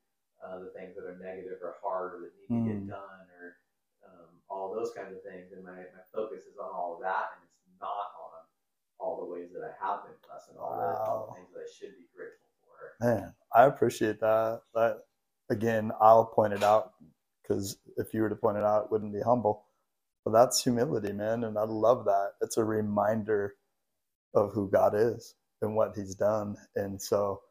[0.44, 2.90] uh, the things that are negative or hard or that need to get Hmm.
[2.90, 3.58] done or
[4.06, 7.36] um, all those kinds of things, and my, my focus is on all of that,
[7.38, 8.42] and it's not on
[9.00, 11.64] all the ways that I have been blessed and all, the, all the things that
[11.66, 12.78] I should be grateful for.
[13.02, 14.62] Man, I appreciate that.
[14.74, 15.00] That
[15.52, 16.94] again, I'll point it out
[17.44, 19.66] because if you were to point it out, it wouldn't be humble.
[20.26, 22.34] But that's humility, man, and I love that.
[22.42, 23.56] It's a reminder
[24.36, 27.42] of who God is and what He's done, and so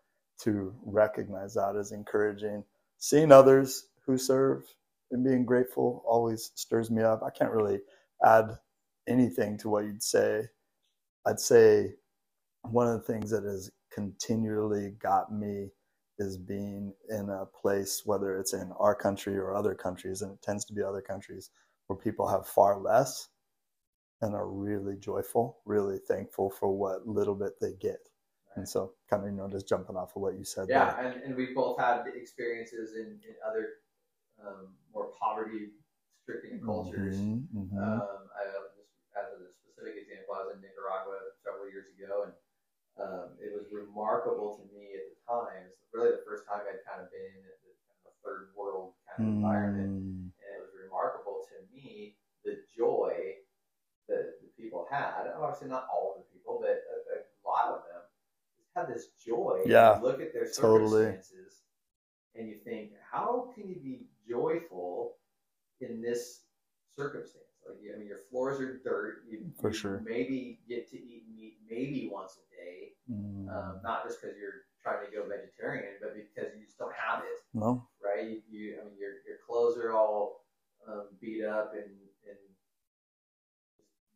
[0.42, 2.64] to recognize that is encouraging.
[2.98, 4.64] Seeing others who serve
[5.10, 7.22] and being grateful always stirs me up.
[7.22, 7.80] I can't really
[8.24, 8.58] add
[9.08, 10.48] anything to what you'd say.
[11.26, 11.94] I'd say
[12.62, 15.70] one of the things that has continually got me
[16.18, 20.42] is being in a place, whether it's in our country or other countries, and it
[20.42, 21.50] tends to be other countries
[21.86, 23.28] where people have far less
[24.22, 28.08] and are really joyful, really thankful for what little bit they get.
[28.56, 30.68] And so, kind of, you know, just jumping off of what you said.
[30.70, 31.12] Yeah, there.
[31.12, 33.84] and, and we've both had experiences in, in other
[34.40, 37.16] um, more poverty-stricken cultures.
[37.16, 37.76] Mhm, mhm.
[37.76, 42.34] Um, I, just as a specific example, I was in Nicaragua several years ago, and
[42.96, 45.68] um, it was remarkable to me at the time.
[45.68, 48.96] It's really the first time I'd kind of been in a kind of third world
[49.04, 53.44] kind of environment, Mm, and it was remarkable to me the joy
[54.08, 55.24] that the people had.
[55.38, 58.02] Obviously, not all of the people, but a, a lot of them
[58.56, 59.62] just had this joy.
[59.66, 61.04] Yeah, look at their totally.
[61.04, 61.62] circumstances,
[62.34, 65.14] and you think, how can you be joyful
[65.80, 66.42] in this
[66.96, 67.42] circumstance?
[67.66, 69.24] Like, I mean, your floors are dirt.
[69.28, 70.02] You, For you sure.
[70.04, 73.48] Maybe get to eat meat maybe once a day, mm.
[73.50, 77.20] um, not just because you're trying to go vegetarian, but because you just don't have
[77.20, 78.24] it no, right?
[78.28, 80.44] You, you I mean, your your clothes are all
[80.86, 81.90] um, beat up and
[82.28, 82.38] and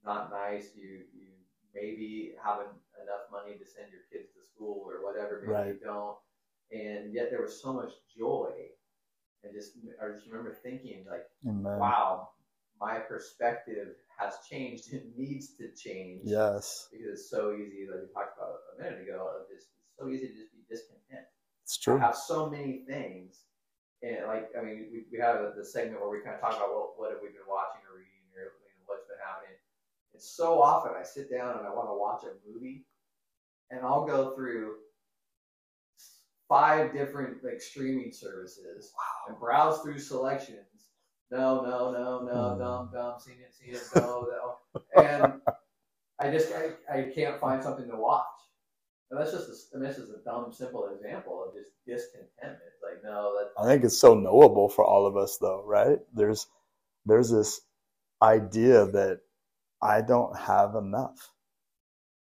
[0.05, 0.70] not nice.
[0.76, 1.00] You
[1.74, 5.42] maybe haven't enough money to send your kids to school or whatever.
[5.46, 6.16] Maybe you don't.
[6.72, 8.52] And yet there was so much joy,
[9.42, 11.78] and just I just remember thinking like, amen.
[11.78, 12.30] wow,
[12.80, 14.92] my perspective has changed.
[14.92, 16.22] It needs to change.
[16.24, 20.09] Yes, Because it's so easy, like we talked about a minute ago, just it's so
[20.09, 21.26] easy to just be discontent.
[21.64, 21.98] it's I true.
[21.98, 23.42] have so many things.
[24.02, 26.72] And like, I mean, we, we have the segment where we kind of talk about
[26.72, 29.59] what, what have we been watching or reading or you know, what's been happening.
[30.20, 32.85] And so often I sit down and I want to watch a movie
[33.70, 34.74] and I'll go through
[36.46, 38.92] five different like streaming services
[39.28, 40.66] and browse through selections.
[41.30, 42.59] No, no, no, no, Hmm.
[42.59, 45.02] dumb, dumb, seen it, seen it, no, no.
[45.02, 45.40] And
[46.18, 48.26] I just, I, I can't find something to watch.
[49.11, 52.61] And that's just, a, I mean, this is a dumb, simple example of just discontentment.
[52.83, 55.98] Like, no, that I think it's so knowable for all of us, though, right?
[56.14, 56.46] There's
[57.06, 57.62] there's this
[58.22, 59.20] idea that
[59.83, 61.33] I don't have enough,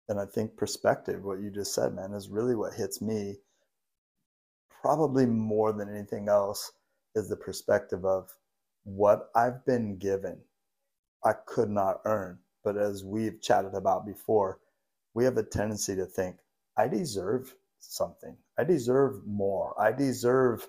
[0.09, 3.37] and I think perspective, what you just said, man, is really what hits me.
[4.81, 6.73] Probably more than anything else
[7.15, 8.31] is the perspective of
[8.85, 10.39] what I've been given.
[11.25, 14.61] I could not earn, but as we've chatted about before,
[15.15, 16.37] we have a tendency to think
[16.77, 18.37] I deserve something.
[18.57, 19.75] I deserve more.
[19.81, 20.69] I deserve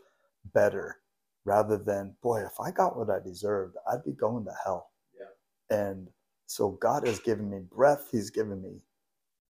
[0.53, 0.97] better
[1.45, 4.89] rather than, boy, if I got what I deserved, I'd be going to hell.
[5.19, 5.77] Yeah.
[5.77, 6.07] And
[6.49, 8.09] so God has given me breath.
[8.11, 8.81] He's given me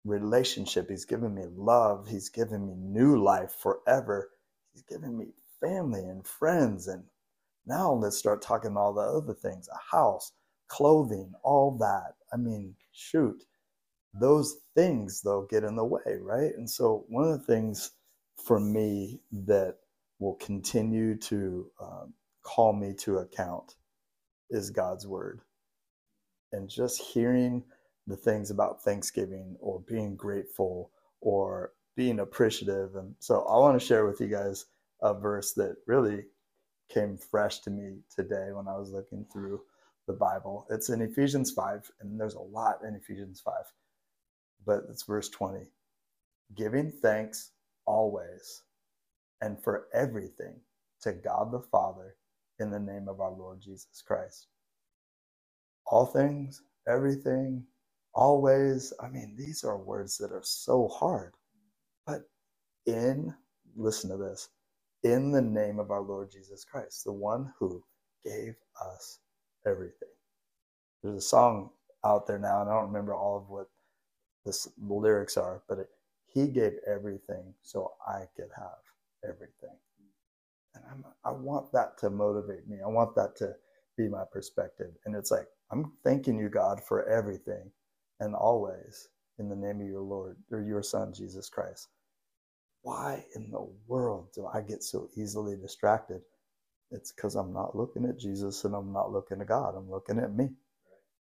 [0.05, 0.91] relationship.
[0.91, 2.09] He's given me love.
[2.09, 4.31] He's given me new life forever.
[4.75, 5.29] He's given me
[5.61, 6.89] family and friends.
[6.89, 7.05] And
[7.67, 10.33] now let's start talking all the other things a house,
[10.69, 12.15] clothing, all that.
[12.33, 13.43] I mean, shoot
[14.15, 17.93] those things though get in the way right and so one of the things
[18.45, 19.77] for me that
[20.19, 23.77] will continue to um, call me to account
[24.51, 25.41] is god's word
[26.53, 27.63] and just hearing
[28.07, 32.97] the things about thanksgiving or being grateful or being appreciative.
[32.97, 34.67] And so i want to share with you guys
[35.03, 36.25] a verse that really
[36.93, 39.61] came fresh to me today when i was looking through
[40.07, 40.67] the bible.
[40.71, 43.55] It's in ephesians 5 and there's a lot in ephesians 5
[44.67, 45.67] but it's verse 20
[46.57, 47.53] giving thanks
[47.87, 48.63] always
[49.43, 50.55] and for everything
[51.03, 52.17] to God the Father
[52.61, 54.49] in the name of our Lord Jesus Christ.
[55.89, 57.65] All things, everything,
[58.15, 58.93] always.
[59.01, 61.35] I mean, these are words that are so hard.
[62.07, 62.23] But
[62.87, 63.35] in,
[63.77, 64.49] listen to this,
[65.05, 67.83] in the name of our Lord Jesus Christ, the one who
[68.25, 68.55] gave
[68.95, 69.21] us
[69.67, 70.09] everything.
[71.03, 71.71] There's a song
[72.05, 73.69] out there now, and I don't remember all of what
[74.45, 74.53] the
[74.89, 75.89] the lyrics are, but it,
[76.27, 78.79] he gave everything so I could have
[79.25, 79.77] everything.
[80.75, 82.79] And I'm, I want that to motivate me.
[82.85, 83.55] I want that to
[83.97, 84.93] be my perspective.
[85.07, 87.71] And it's like, I'm thanking you, God, for everything
[88.21, 91.89] and always in the name of your Lord or your Son, Jesus Christ.
[92.83, 96.23] Why in the world do I get so easily distracted
[96.93, 99.75] it's because I'm not looking at Jesus and I'm not looking at God.
[99.77, 100.51] I'm looking at me,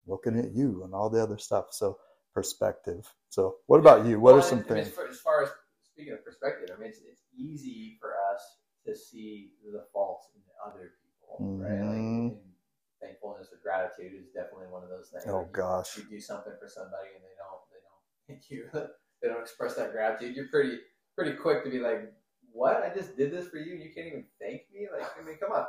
[0.06, 1.66] looking at you and all the other stuff.
[1.72, 1.98] So
[2.34, 3.06] perspective.
[3.30, 4.20] So what about you?
[4.20, 4.98] What Well, are some and- I mean, things?
[5.10, 5.50] as far- as
[5.82, 10.42] speaking of perspective, I mean, it's, it's easy for us to see the faults in
[10.64, 11.70] other people, right?
[11.70, 12.32] Like, Mhm.
[12.32, 12.45] and
[13.06, 15.24] thankfulness or gratitude is definitely one of those things.
[15.28, 15.96] Oh you- gosh.
[15.96, 18.66] you do something for somebody and they don't, they don't, thank you,
[19.22, 20.34] they don't express that gratitude.
[20.34, 20.78] You're pretty,
[21.14, 22.12] pretty quick to be like,
[22.52, 22.82] "What?
[22.82, 23.74] I just did this for you.
[23.74, 24.88] and You can't even thank me?
[24.92, 25.66] Like, I mean, come on."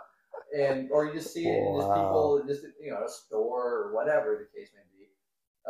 [0.58, 1.96] And or you just see it in just Wow.
[1.96, 5.10] people, just you know, a store or whatever the case may be.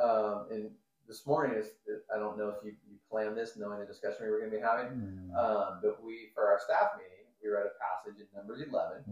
[0.01, 0.71] Um, and
[1.07, 1.67] this morning is,
[2.13, 4.57] I don't know if you, you planned this, knowing the discussion we were going to
[4.57, 5.35] be having, Mm-hmm.
[5.37, 9.05] um, but we for our staff meeting, we read a passage in Numbers 11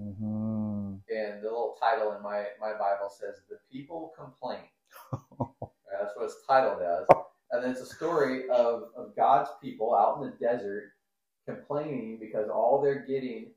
[0.95, 1.15] Mhm.
[1.15, 4.61] and the little title in my my Bible says "The People Complain."
[5.13, 5.45] Uh,
[5.99, 7.07] that's what its title does,
[7.51, 10.93] and then it's a story of of God's people out in the desert
[11.47, 13.51] complaining because all they're getting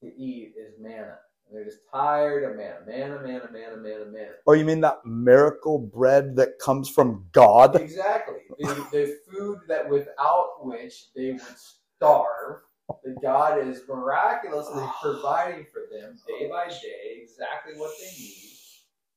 [0.00, 4.32] to eat is manna, and they're just tired of manna, manna, manna, manna, manna, manna.
[4.46, 7.76] Oh, you mean that miracle bread that comes from God?
[7.76, 11.42] Exactly, the, the food that without which they would
[11.98, 12.62] starve.
[13.04, 18.48] That God is miraculously providing for them day by day exactly what they need.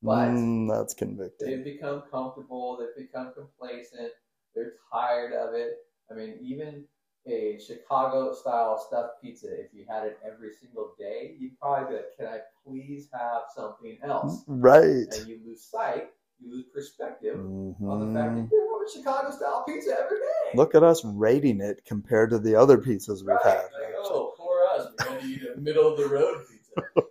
[0.02, 1.48] But Mm, that's convicting.
[1.48, 4.12] they've become comfortable, they've become complacent,
[4.54, 5.78] they're tired of it.
[6.12, 6.86] I mean, even
[7.26, 11.96] a Chicago style stuffed pizza, if you had it every single day, you'd probably be
[11.96, 14.44] like, Can I please have something else?
[14.48, 15.08] Right.
[15.12, 17.76] And you lose sight, you lose perspective on
[18.13, 20.52] the fact that you're having Chicago style pizza every day.
[20.56, 23.43] Look at us rating it compared to the other pizzas we've right?
[23.43, 23.63] had.
[23.63, 26.71] Like, oh, poor us, we're going to eat a middle of the road pizza.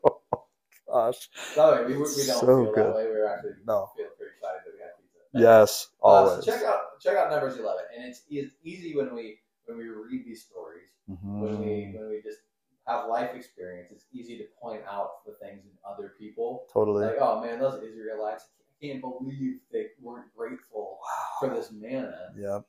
[0.88, 1.28] Gosh.
[1.56, 2.76] No, we, we don't So feel good.
[2.86, 3.06] that way.
[3.06, 3.90] We're actually No.
[3.96, 5.18] feel pretty excited that we have pizza.
[5.34, 6.44] Yes, Uh, always.
[6.44, 9.88] so check out check out Numbers 11, and it's, it's easy when we when we
[9.88, 12.38] read these stories, when we when we just
[12.86, 13.88] have life experience.
[13.90, 16.66] It's easy to point out the things in other people.
[16.72, 17.06] Totally.
[17.06, 18.44] Like, oh man, those Israelites,
[18.82, 20.98] can't believe they weren't grateful
[21.40, 22.32] for this manna.
[22.38, 22.64] Yep.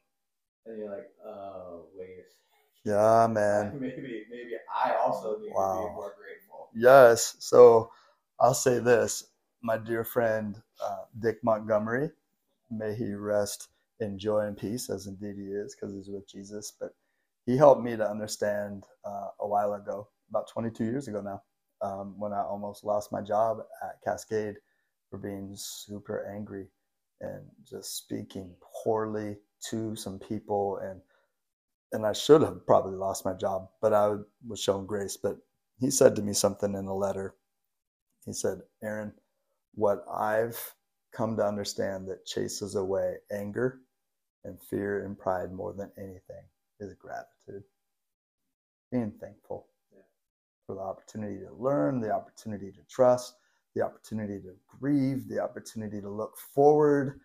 [0.66, 2.26] And you're like, oh wait,
[2.86, 3.74] Yeah, man.
[3.82, 4.52] maybe maybe
[4.86, 6.70] I also need to be more grateful.
[6.76, 7.36] Yes.
[7.40, 7.92] So
[8.40, 9.26] I'll say this.
[9.64, 12.12] My dear friend uh, Dick Montgomery,
[12.72, 16.74] may he rest in joy and peace, as indeed he is, because he's with Jesus.
[16.80, 16.92] But
[17.46, 21.42] he helped me to understand uh, a while ago, about 22 years ago now,
[21.82, 24.56] um, when I almost lost my job at Cascade
[25.10, 26.68] for being super angry
[27.22, 29.38] and just speaking poorly
[29.70, 31.02] to some people and
[31.92, 34.16] and I should have probably lost my job, but I
[34.46, 35.16] was shown grace.
[35.16, 35.38] But
[35.80, 37.36] he said to me something in a letter.
[38.26, 39.14] He said, Aaron,
[39.76, 40.60] what I've
[41.14, 43.80] come to understand that chases away anger
[44.44, 46.44] and fear and pride more than anything
[46.82, 47.64] is gratitude.
[48.92, 49.68] Being thankful
[50.68, 53.36] for the opportunity to learn, the opportunity to trust,
[53.76, 57.20] the opportunity to grieve, the opportunity to look forward,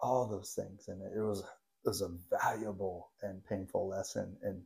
[0.00, 0.88] all those things.
[0.88, 2.10] And it was it was a
[2.42, 4.62] valuable and painful lesson and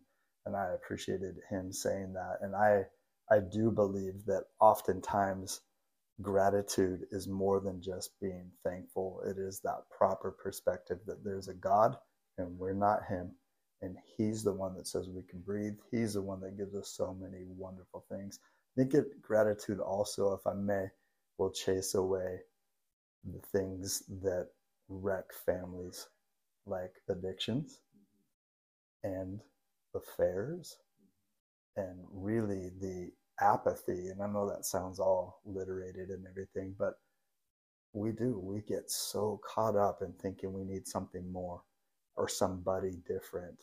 [0.46, 2.38] and I appreciated him saying that.
[2.42, 2.84] And I
[3.30, 5.60] I do believe that oftentimes
[6.22, 9.22] gratitude is more than just being thankful.
[9.26, 11.96] It is that proper perspective that there's a God
[12.38, 13.32] and we're not him.
[13.82, 15.76] And he's the one that says we can breathe.
[15.90, 18.40] He's the one that gives us so many wonderful things.
[18.76, 20.86] I think it, gratitude also, if I may,
[21.38, 22.40] will chase away
[23.24, 24.48] the things that
[24.88, 26.08] wreck families,
[26.66, 27.80] like addictions
[29.04, 29.40] and
[29.94, 30.76] affairs,
[31.76, 34.08] and really the apathy.
[34.08, 36.94] And I know that sounds all literated and everything, but
[37.92, 38.38] we do.
[38.42, 41.62] We get so caught up in thinking we need something more
[42.16, 43.58] or somebody different,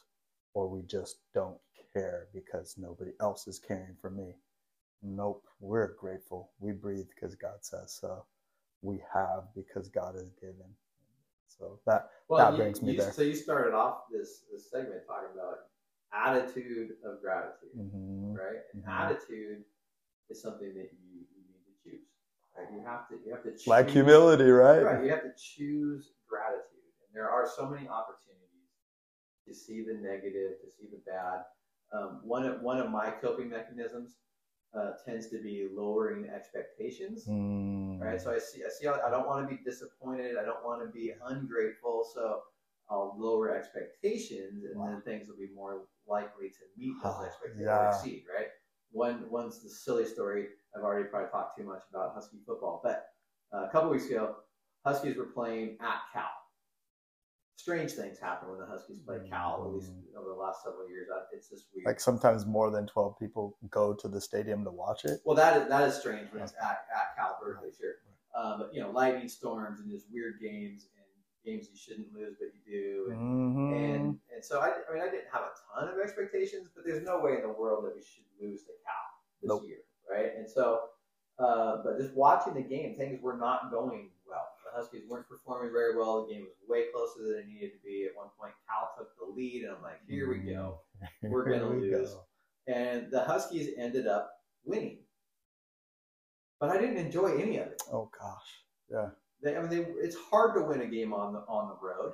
[0.53, 1.57] or we just don't
[1.93, 4.35] care because nobody else is caring for me.
[5.07, 6.49] Nope, we're grateful.
[6.59, 8.25] We breathe because God says so.
[8.81, 10.65] We have because God has given.
[11.47, 13.11] So that that you- brings me you- there.
[13.11, 15.69] So you started off this, this segment talking about
[16.11, 18.35] attitude of gratitude, Mhm.
[18.35, 18.61] right?
[18.73, 18.87] And Mhm.
[18.89, 19.63] attitude
[20.29, 22.07] is something that you, you need to choose.
[22.57, 22.71] Right?
[22.73, 24.81] You have to you have to choose, Like humility, right?
[24.81, 25.03] Right.
[25.03, 28.41] You have to choose gratitude, and there are so many opportunities
[29.45, 31.45] to see the negative, to see the bad.
[31.91, 34.17] Um, one of one of my coping mechanisms
[34.77, 37.99] uh, tends to be lowering expectations Mm.
[38.01, 38.19] right?
[38.19, 40.35] So I see, I see, I don't want to be disappointed.
[40.37, 42.05] I don't want to be ungrateful.
[42.13, 42.41] So
[42.89, 47.87] I'll lower expectations, and then things will be more likely to meet those expectations yeah.
[47.87, 48.47] or exceed, right?
[48.91, 50.47] One, one's the silly story.
[50.75, 53.07] I've already probably talked too much about Husky football, but
[53.53, 54.35] uh, a couple weeks ago,
[54.85, 56.29] Huskies were playing at Cal,
[57.65, 59.63] strange things happen when the Huskies play Cal.
[59.65, 61.87] At least over the last several years, it's just weird.
[61.87, 65.21] Like sometimes more than twelve people go to the stadium to watch it.
[65.25, 67.95] Well, that is, that is strange when it's at, at Cal Berkeley, sure.
[68.37, 71.05] Um, but you know, lightning storms and just weird games and
[71.43, 73.11] games you shouldn't lose but you do.
[73.11, 73.95] And, Mhm.
[73.95, 77.03] and and so I, I mean, I didn't have a ton of expectations, but there's
[77.03, 79.05] no way in the world that we should lose to Cal
[79.41, 79.63] this Nope.
[79.65, 80.35] year, right?
[80.37, 80.81] And so,
[81.39, 84.49] uh, but just watching the game, things were not going well.
[84.75, 86.25] The Huskies weren't performing very well.
[86.25, 88.05] The game was way closer than it needed to be.
[88.09, 90.81] At one point, Cal took the lead, and I'm like, here we go.
[91.23, 92.09] We're gonna we lose.
[92.09, 92.21] go.
[92.67, 94.31] And the Huskies ended up
[94.65, 94.99] winning.
[96.59, 97.81] But I didn't enjoy any of it.
[97.91, 99.09] Oh gosh, yeah.
[99.43, 102.13] They, I mean, they, it's hard to win a game on the on the road,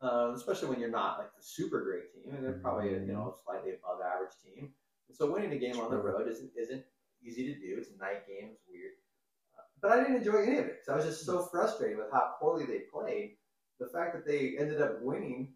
[0.00, 3.12] um, especially when you're not like the super great team, and they're probably a, you
[3.12, 4.70] know slightly above average team.
[5.08, 6.84] And so winning a game on the road isn't isn't
[7.22, 7.76] easy to do.
[7.78, 8.50] It's a night game.
[8.52, 9.03] It's weird, Uh,
[9.84, 12.32] but I didn't enjoy any of it because I was just so frustrated with how
[12.40, 13.36] poorly they played.
[13.78, 15.52] The fact that they ended up winning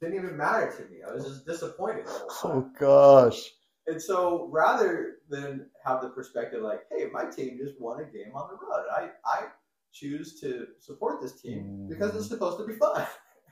[0.00, 0.98] didn't even matter to me.
[1.06, 2.04] I was just disappointed.
[2.06, 3.50] Oh gosh.
[3.88, 8.30] And so rather than have the perspective like, hey, my team just won a game
[8.32, 9.46] on the road, I, I
[9.92, 13.04] choose to support this team because it's supposed to be fun.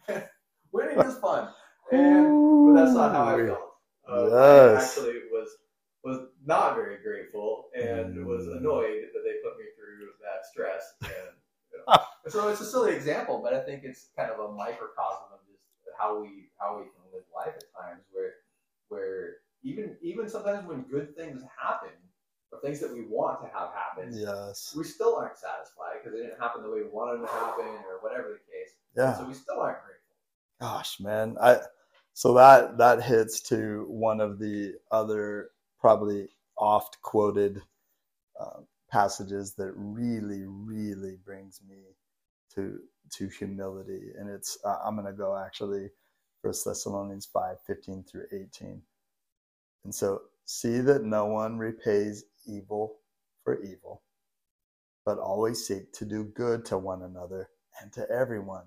[0.72, 1.48] Winning is fun.
[1.90, 3.72] And but that's not how I felt.
[4.08, 4.36] Uh,
[4.76, 5.48] I actually was
[6.04, 8.58] was not very grateful and was Mm.
[8.58, 9.64] annoyed that they put me
[10.32, 10.94] that stress.
[11.02, 11.36] And
[11.72, 11.96] you know.
[12.28, 15.60] So it's a silly example, but I think it's kind of a microcosm of just
[15.98, 18.34] how we how we can live life at times where
[18.88, 21.90] where even even sometimes when good things happen
[22.52, 24.72] or things that we want to have happen, Yes.
[24.76, 27.64] we still aren't satisfied because it didn't happen the way we wanted them to happen
[27.88, 28.74] or whatever the case.
[28.96, 29.16] Yeah.
[29.18, 30.16] So we still aren't grateful.
[30.60, 31.36] Gosh, man.
[31.40, 31.58] I
[32.12, 37.60] so that that hits to one of the other probably oft quoted
[38.38, 38.60] uh,
[38.92, 41.78] passages that really, really brings me
[42.54, 42.80] to
[43.12, 45.90] to humility, and it's uh, I'm gonna go actually
[46.42, 48.82] First Thessalonians five fifteen through eighteen,
[49.84, 52.98] and so see that no one repays evil
[53.44, 54.02] for evil,
[55.06, 58.66] but always seek to do good to one another and to everyone.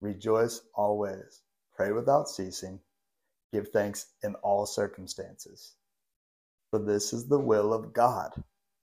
[0.00, 1.42] Rejoice always,
[1.76, 2.80] pray without ceasing,
[3.52, 5.74] give thanks in all circumstances.
[6.70, 8.32] For this is the will of God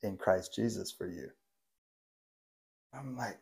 [0.06, 1.30] in Christ Jesus for you.
[2.94, 3.40] I'm like,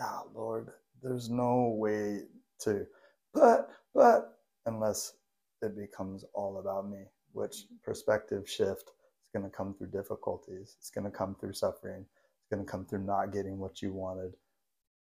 [0.00, 0.70] yeah, Lord,
[1.02, 2.22] there's no way
[2.60, 2.86] to,
[3.34, 5.14] but, but, unless
[5.62, 10.76] it becomes all about me, which perspective shift is going to come through difficulties.
[10.80, 12.04] It's going to come through suffering.
[12.04, 14.34] It's going to come through not getting what you wanted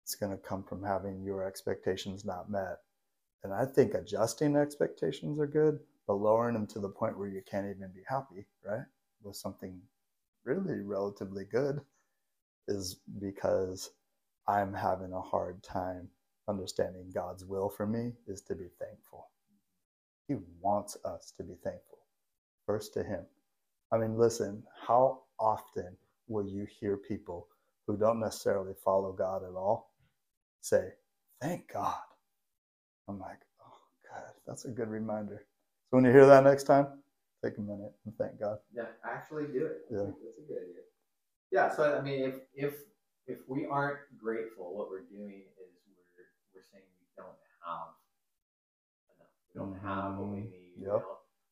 [0.04, 2.78] it's going to come from having your expectations not met.
[3.44, 7.42] And I think adjusting expectations are good, but lowering them to the point where you
[7.50, 8.84] can't even be happy, right?
[9.22, 9.80] With something
[10.44, 11.80] really relatively good
[12.68, 13.90] is because
[14.48, 16.08] I'm having a hard time
[16.48, 19.28] understanding God's will for me is to be thankful.
[20.28, 21.98] He wants us to be thankful,
[22.66, 23.26] first to Him.
[23.92, 25.96] I mean, listen, how often
[26.28, 27.48] will you hear people
[27.86, 29.92] who don't necessarily follow God at all
[30.60, 30.90] say,
[31.42, 31.96] Thank God.
[33.08, 33.78] I'm like, Oh,
[34.12, 35.46] God, that's a good reminder.
[35.90, 36.88] So when you hear that next time,
[37.44, 38.58] take a minute and thank God.
[38.74, 39.84] Yeah, actually do it.
[39.90, 40.08] Yeah.
[40.08, 40.84] That's a good idea.
[41.52, 42.74] Yeah, so I mean, if if
[43.26, 45.70] if we aren't grateful, what we're doing is
[46.16, 47.92] we're we're saying we don't have
[49.14, 49.32] enough.
[49.52, 50.74] We don't have what we need.
[50.80, 51.04] We, don't,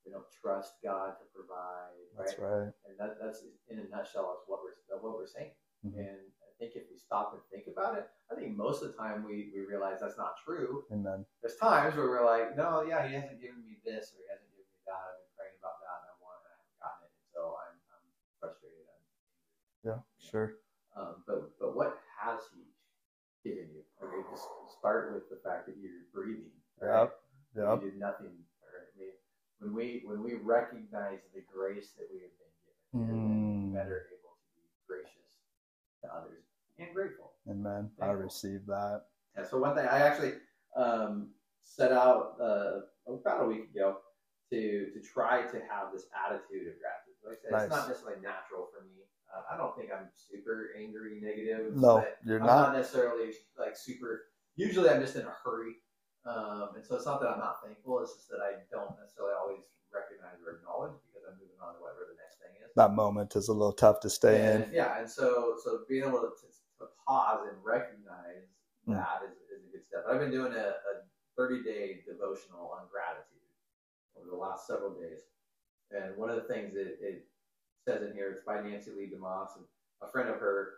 [0.04, 1.94] we don't trust God to provide.
[2.18, 2.66] That's right.
[2.66, 2.74] right.
[2.88, 5.52] And that, that's in a nutshell is what we're what we're saying.
[5.86, 5.98] Mhm.
[5.98, 8.98] And I think if we stop and think about it, I think most of the
[8.98, 10.84] time we, we realize that's not true.
[10.94, 11.26] Amen.
[11.42, 14.46] There's times where we're like, no, yeah, he hasn't given me this or he hasn't
[14.54, 14.94] given me that.
[14.94, 17.12] I've been praying about that and I want it and I haven't gotten it.
[17.18, 18.06] And so I'm, I'm
[18.38, 18.86] frustrated.
[18.86, 19.02] I'm,
[19.84, 19.98] Yeah,
[20.30, 20.54] sure.
[20.96, 22.62] um, but but what has he
[23.48, 23.82] given you?
[24.02, 24.44] Okay, just
[24.78, 26.50] start with the fact that you're breathing.
[26.80, 27.00] right?
[27.02, 27.18] Yep.
[27.56, 27.82] Yep.
[27.82, 28.34] You did nothing.
[28.62, 28.86] Right?
[28.86, 29.14] I mean,
[29.58, 33.74] when we when we recognize the grace that we have been given, we're Mm.
[33.74, 35.42] better able to be gracious
[36.02, 36.44] to others
[36.78, 37.32] and grateful.
[37.48, 37.90] Amen.
[38.00, 38.22] I Thankful.
[38.24, 39.06] received that.
[39.36, 40.34] Yeah, so one thing I actually
[40.76, 41.30] um,
[41.60, 43.98] set out uh, about a week ago
[44.50, 47.18] to to try to have this attitude of gratitude.
[47.26, 47.62] Like I said, Nice.
[47.64, 49.02] it's not necessarily natural for me.
[49.32, 51.74] Uh, I don't think I'm super angry, negative.
[51.74, 52.72] No, you're I'm not.
[52.72, 54.28] not necessarily like super.
[54.56, 55.80] Usually, I'm just in a hurry,
[56.26, 58.00] um, and so it's not that I'm not thankful.
[58.00, 61.80] It's just that I don't necessarily always recognize or acknowledge because I'm moving on to
[61.80, 62.68] whatever the next thing is.
[62.76, 64.72] That moment is a little tough to stay And, in.
[64.72, 66.32] yeah, and so so being able to,
[66.80, 68.48] to pause and recognize
[68.88, 68.98] Mm.
[68.98, 70.02] that is, is a good step.
[70.10, 71.06] I've been doing a, a
[71.38, 73.46] 30 day devotional on gratitude
[74.18, 75.22] over the last several days,
[75.92, 77.24] and one of the things that it
[77.86, 79.64] says in here, it's by Nancy Lee DeMoss, and
[80.02, 80.74] a friend of her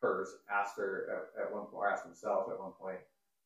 [0.00, 2.98] hers asked her at, at one point, or asked himself at one point,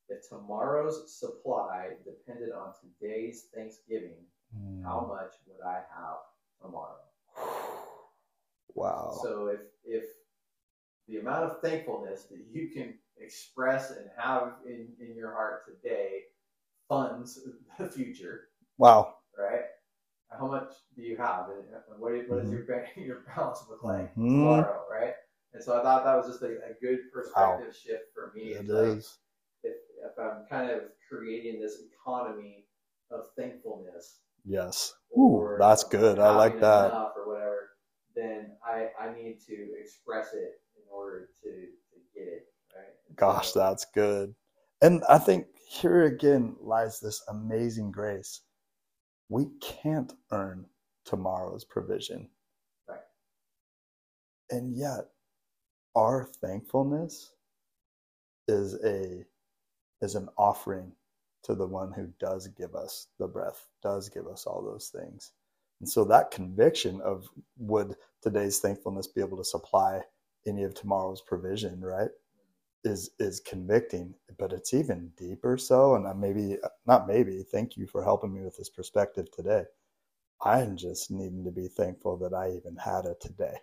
[0.09, 4.17] if tomorrow's supply depended on today's Thanksgiving,
[4.59, 4.83] Mm.
[4.85, 6.19] how much would I have
[6.61, 6.99] tomorrow?
[8.75, 9.19] Wow.
[9.23, 10.05] So if if
[11.07, 16.23] the amount of thankfulness that you can express and have in, in your heart today
[16.89, 17.39] funds
[17.79, 18.49] the future,
[18.79, 19.17] wow.
[19.39, 19.65] right?
[20.39, 21.47] How much do you have?
[21.51, 22.57] And uh, what, do you- what does mm-hmm.
[22.57, 24.29] your bank, your balance look like Mhm.
[24.29, 25.15] tomorrow, right?
[25.55, 28.53] And so I thought that was just a, a good perspective shift for me.
[28.53, 29.19] It like, uh, is.
[29.63, 29.75] if,
[30.05, 32.67] if I'm kind of creating this economy
[33.11, 34.95] of thankfulness, Yes.
[35.17, 36.19] Ooh, that's good.
[36.19, 36.93] I like that.
[36.93, 37.71] or whatever,
[38.17, 43.17] then I, I need to express it in order to, to get it, right?
[43.17, 44.35] Gosh, so- that's good.
[44.81, 48.41] And I think here again lies this amazing grace.
[49.33, 50.67] We can't earn
[51.07, 52.29] tomorrow's provision.
[52.89, 53.01] Right.
[54.51, 55.09] And yet,
[55.97, 57.33] our thankfulness
[58.49, 59.25] is a
[60.03, 60.93] is an offering
[61.45, 65.33] to the one who does give us the breath, does give us all those things.
[65.81, 67.29] And so that conviction of
[67.59, 70.03] would today's thankfulness be able to supply
[70.47, 72.11] any of tomorrow's provision, right?
[72.85, 75.95] Is is convicting, but it's even deeper so.
[75.95, 79.65] And maybe not maybe, thank you for helping me with this perspective today.
[80.45, 83.55] I'm just needing to be thankful that I even had it today.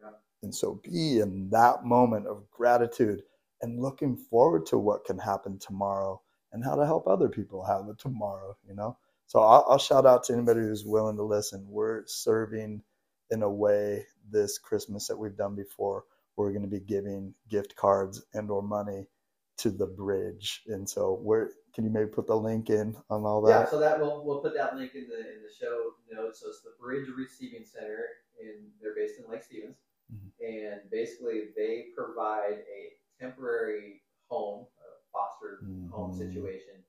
[0.00, 0.10] Yeah.
[0.42, 3.22] And so be in that moment of gratitude
[3.62, 6.20] and looking forward to what can happen tomorrow
[6.52, 8.96] and how to help other people have it tomorrow, you know?
[9.26, 11.66] So I'll, I'll shout out to anybody who's willing to listen.
[11.68, 12.82] We're serving
[13.30, 16.04] in a way this Christmas that we've done before.
[16.40, 19.04] We're going to be giving gift cards and or money
[19.58, 20.62] to the bridge.
[20.68, 23.50] And so where can you maybe put the link in on all that?
[23.50, 26.40] Yeah, so that we'll we'll put that link in the in the show notes.
[26.40, 28.06] So it's the Bridge Receiving Center,
[28.40, 29.76] and they're based in Lake Stevens,
[30.10, 30.32] Mhm.
[30.40, 36.16] and basically they provide a temporary home, a foster home Mhm.
[36.16, 36.82] situation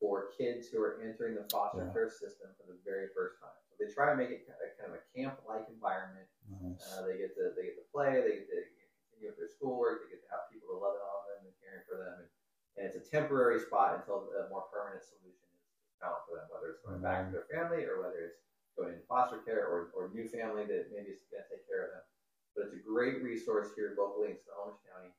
[0.00, 1.92] for kids who are entering the foster Yeah.
[1.92, 3.54] care system for the very first time.
[3.70, 6.28] So they try to make it kind of, kind of a camp-like environment.
[6.50, 6.98] Nice.
[6.98, 8.75] Uh, they get to they get to play, they get to
[9.16, 11.96] continue with their schoolwork, they get to have people loving on them and caring for
[11.96, 12.28] them, and,
[12.76, 15.64] and it's a temporary spot until a more permanent solution is
[15.96, 18.44] found for them, whether it's going back to their family or whether it's
[18.76, 21.88] going into foster care or, or new family that maybe is going to take care
[21.88, 22.04] of them.
[22.52, 25.12] But it's a great resource here locally in Snohomish County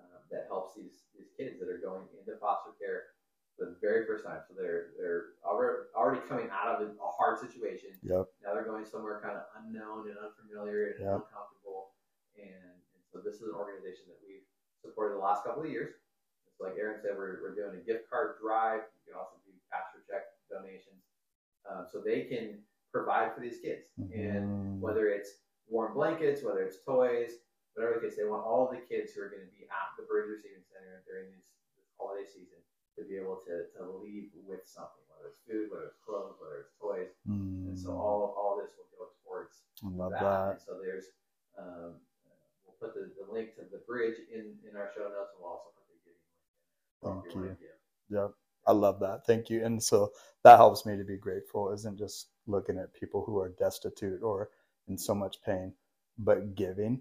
[0.00, 3.16] um, that helps these these kids that are going into foster care
[3.56, 4.44] for the very first time.
[4.44, 7.96] So they're they're already already coming out of a hard situation.
[8.04, 8.28] Yep.
[8.44, 11.24] Now they're going somewhere kind of unknown and unfamiliar and Yep.
[11.24, 11.96] uncomfortable.
[12.36, 12.76] And
[13.14, 14.42] so this is an organization that we've
[14.82, 15.94] supported the last couple of years.
[16.50, 18.82] It's like Aaron said, we're, we're doing a gift card drive.
[18.98, 20.98] You can also do pastor check donations.
[21.62, 22.58] Um, so they can
[22.90, 23.86] provide for these kids.
[24.10, 24.80] And Mhm.
[24.82, 27.38] whether it's warm blankets, whether it's toys,
[27.78, 30.02] whatever the case, they want all the kids who are going to be at the
[30.10, 32.58] Bridge Receiving Center during this, this holiday season
[32.98, 36.58] to be able to, to leave with something, whether it's food, whether it's clothes, whether
[36.58, 37.14] it's toys.
[37.30, 40.20] And so Mm, all, all this will go towards I love that.
[40.20, 40.50] that.
[40.50, 41.06] And so there's,
[41.58, 41.98] um,
[42.80, 45.52] we'll put the, the link to the bridge in, in our show notes, and we'll
[45.52, 47.42] also put the giving link in.
[47.48, 47.66] Thank you.
[48.10, 48.28] Yeah,
[48.66, 49.26] I love that.
[49.26, 49.64] Thank you.
[49.64, 50.12] And so
[50.44, 54.50] that helps me to be grateful, isn't just looking at people who are destitute or
[54.88, 55.72] in so much pain,
[56.18, 57.00] but giving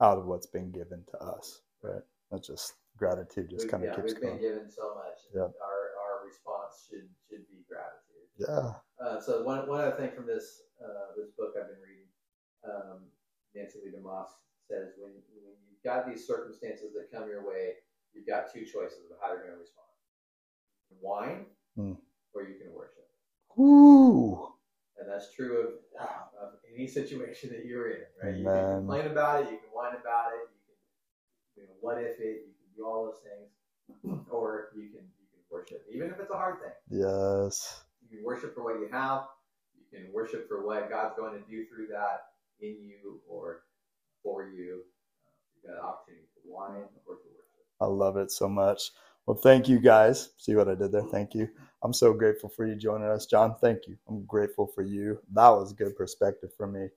[0.00, 1.60] out of what's been given to us.
[1.82, 2.02] Right.
[2.30, 4.40] That's just gratitude just We've- kind of yeah, keeps we've been going.
[4.40, 5.18] given so much.
[5.32, 5.52] and Yep.
[5.62, 8.26] Our, our response should, should be gratitude.
[8.38, 8.72] Yeah.
[9.04, 12.06] Uh, so one, one other thing from this uh, this book I've been reading,
[12.64, 13.00] um,
[13.54, 14.30] Nancy Lee DeMoss
[14.68, 17.80] says when, when you've got these circumstances that come your way,
[18.12, 19.88] you've got two choices of how you're going to respond:
[21.00, 21.46] whine,
[21.76, 21.94] Hmm.
[22.34, 23.06] or you can worship.
[23.58, 24.52] Ooh.
[24.98, 26.00] And that's true of,
[26.42, 28.36] of any situation that you're in, right?
[28.36, 30.76] You can complain about it, you can whine about it, you can,
[31.56, 35.26] you know, what if it, you can do all those things, or you can you
[35.30, 36.74] can worship, even if it's a hard thing.
[36.90, 37.80] Yes.
[38.02, 39.22] You can worship for what you have.
[39.78, 43.62] You can worship for what God's going to do through that in you or
[44.22, 44.82] for you.
[45.24, 47.64] Uh, you've got an opportunity to or to worship.
[47.80, 48.90] I love it so much.
[49.26, 50.30] Well, thank you guys.
[50.38, 51.02] See what I did there?
[51.02, 51.48] Thank you.
[51.82, 53.26] I'm so grateful for you joining us.
[53.26, 53.96] John, thank you.
[54.08, 55.18] I'm grateful for you.
[55.34, 56.88] That was good perspective for me.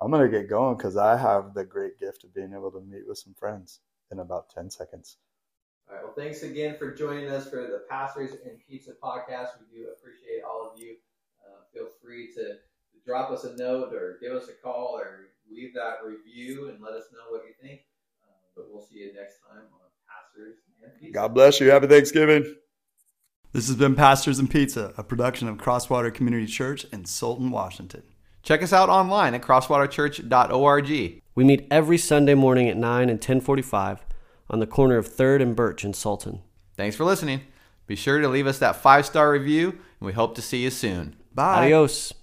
[0.00, 2.80] I'm going to get going because I have the great gift of being able to
[2.80, 5.16] meet with some friends in about 10 seconds.
[5.88, 6.04] All right.
[6.04, 9.48] Well, thanks again for joining us for the Pastors and Pizza podcast.
[9.58, 10.94] We do appreciate all of you.
[11.44, 12.54] Uh, feel free to
[13.04, 16.92] drop us a note or give us a call or leave that review and let
[16.92, 17.80] us know what you think.
[18.22, 21.12] Uh, but we'll see you next time on Pastors and Pizza.
[21.12, 21.70] God bless you.
[21.70, 22.56] Happy Thanksgiving.
[23.52, 28.04] This has been Pastors and Pizza, a production of Crosswater Community Church in Sultan, Washington.
[28.42, 31.22] Check us out online at crosswaterchurch.org.
[31.34, 34.06] We meet every Sunday morning at 9 and 1045
[34.48, 36.42] on the corner of 3rd and Birch in Sultan.
[36.76, 37.42] Thanks for listening.
[37.86, 40.70] Be sure to leave us that five star review, and we hope to see you
[40.70, 41.16] soon.
[41.34, 41.64] Bye.
[41.66, 42.14] Adios.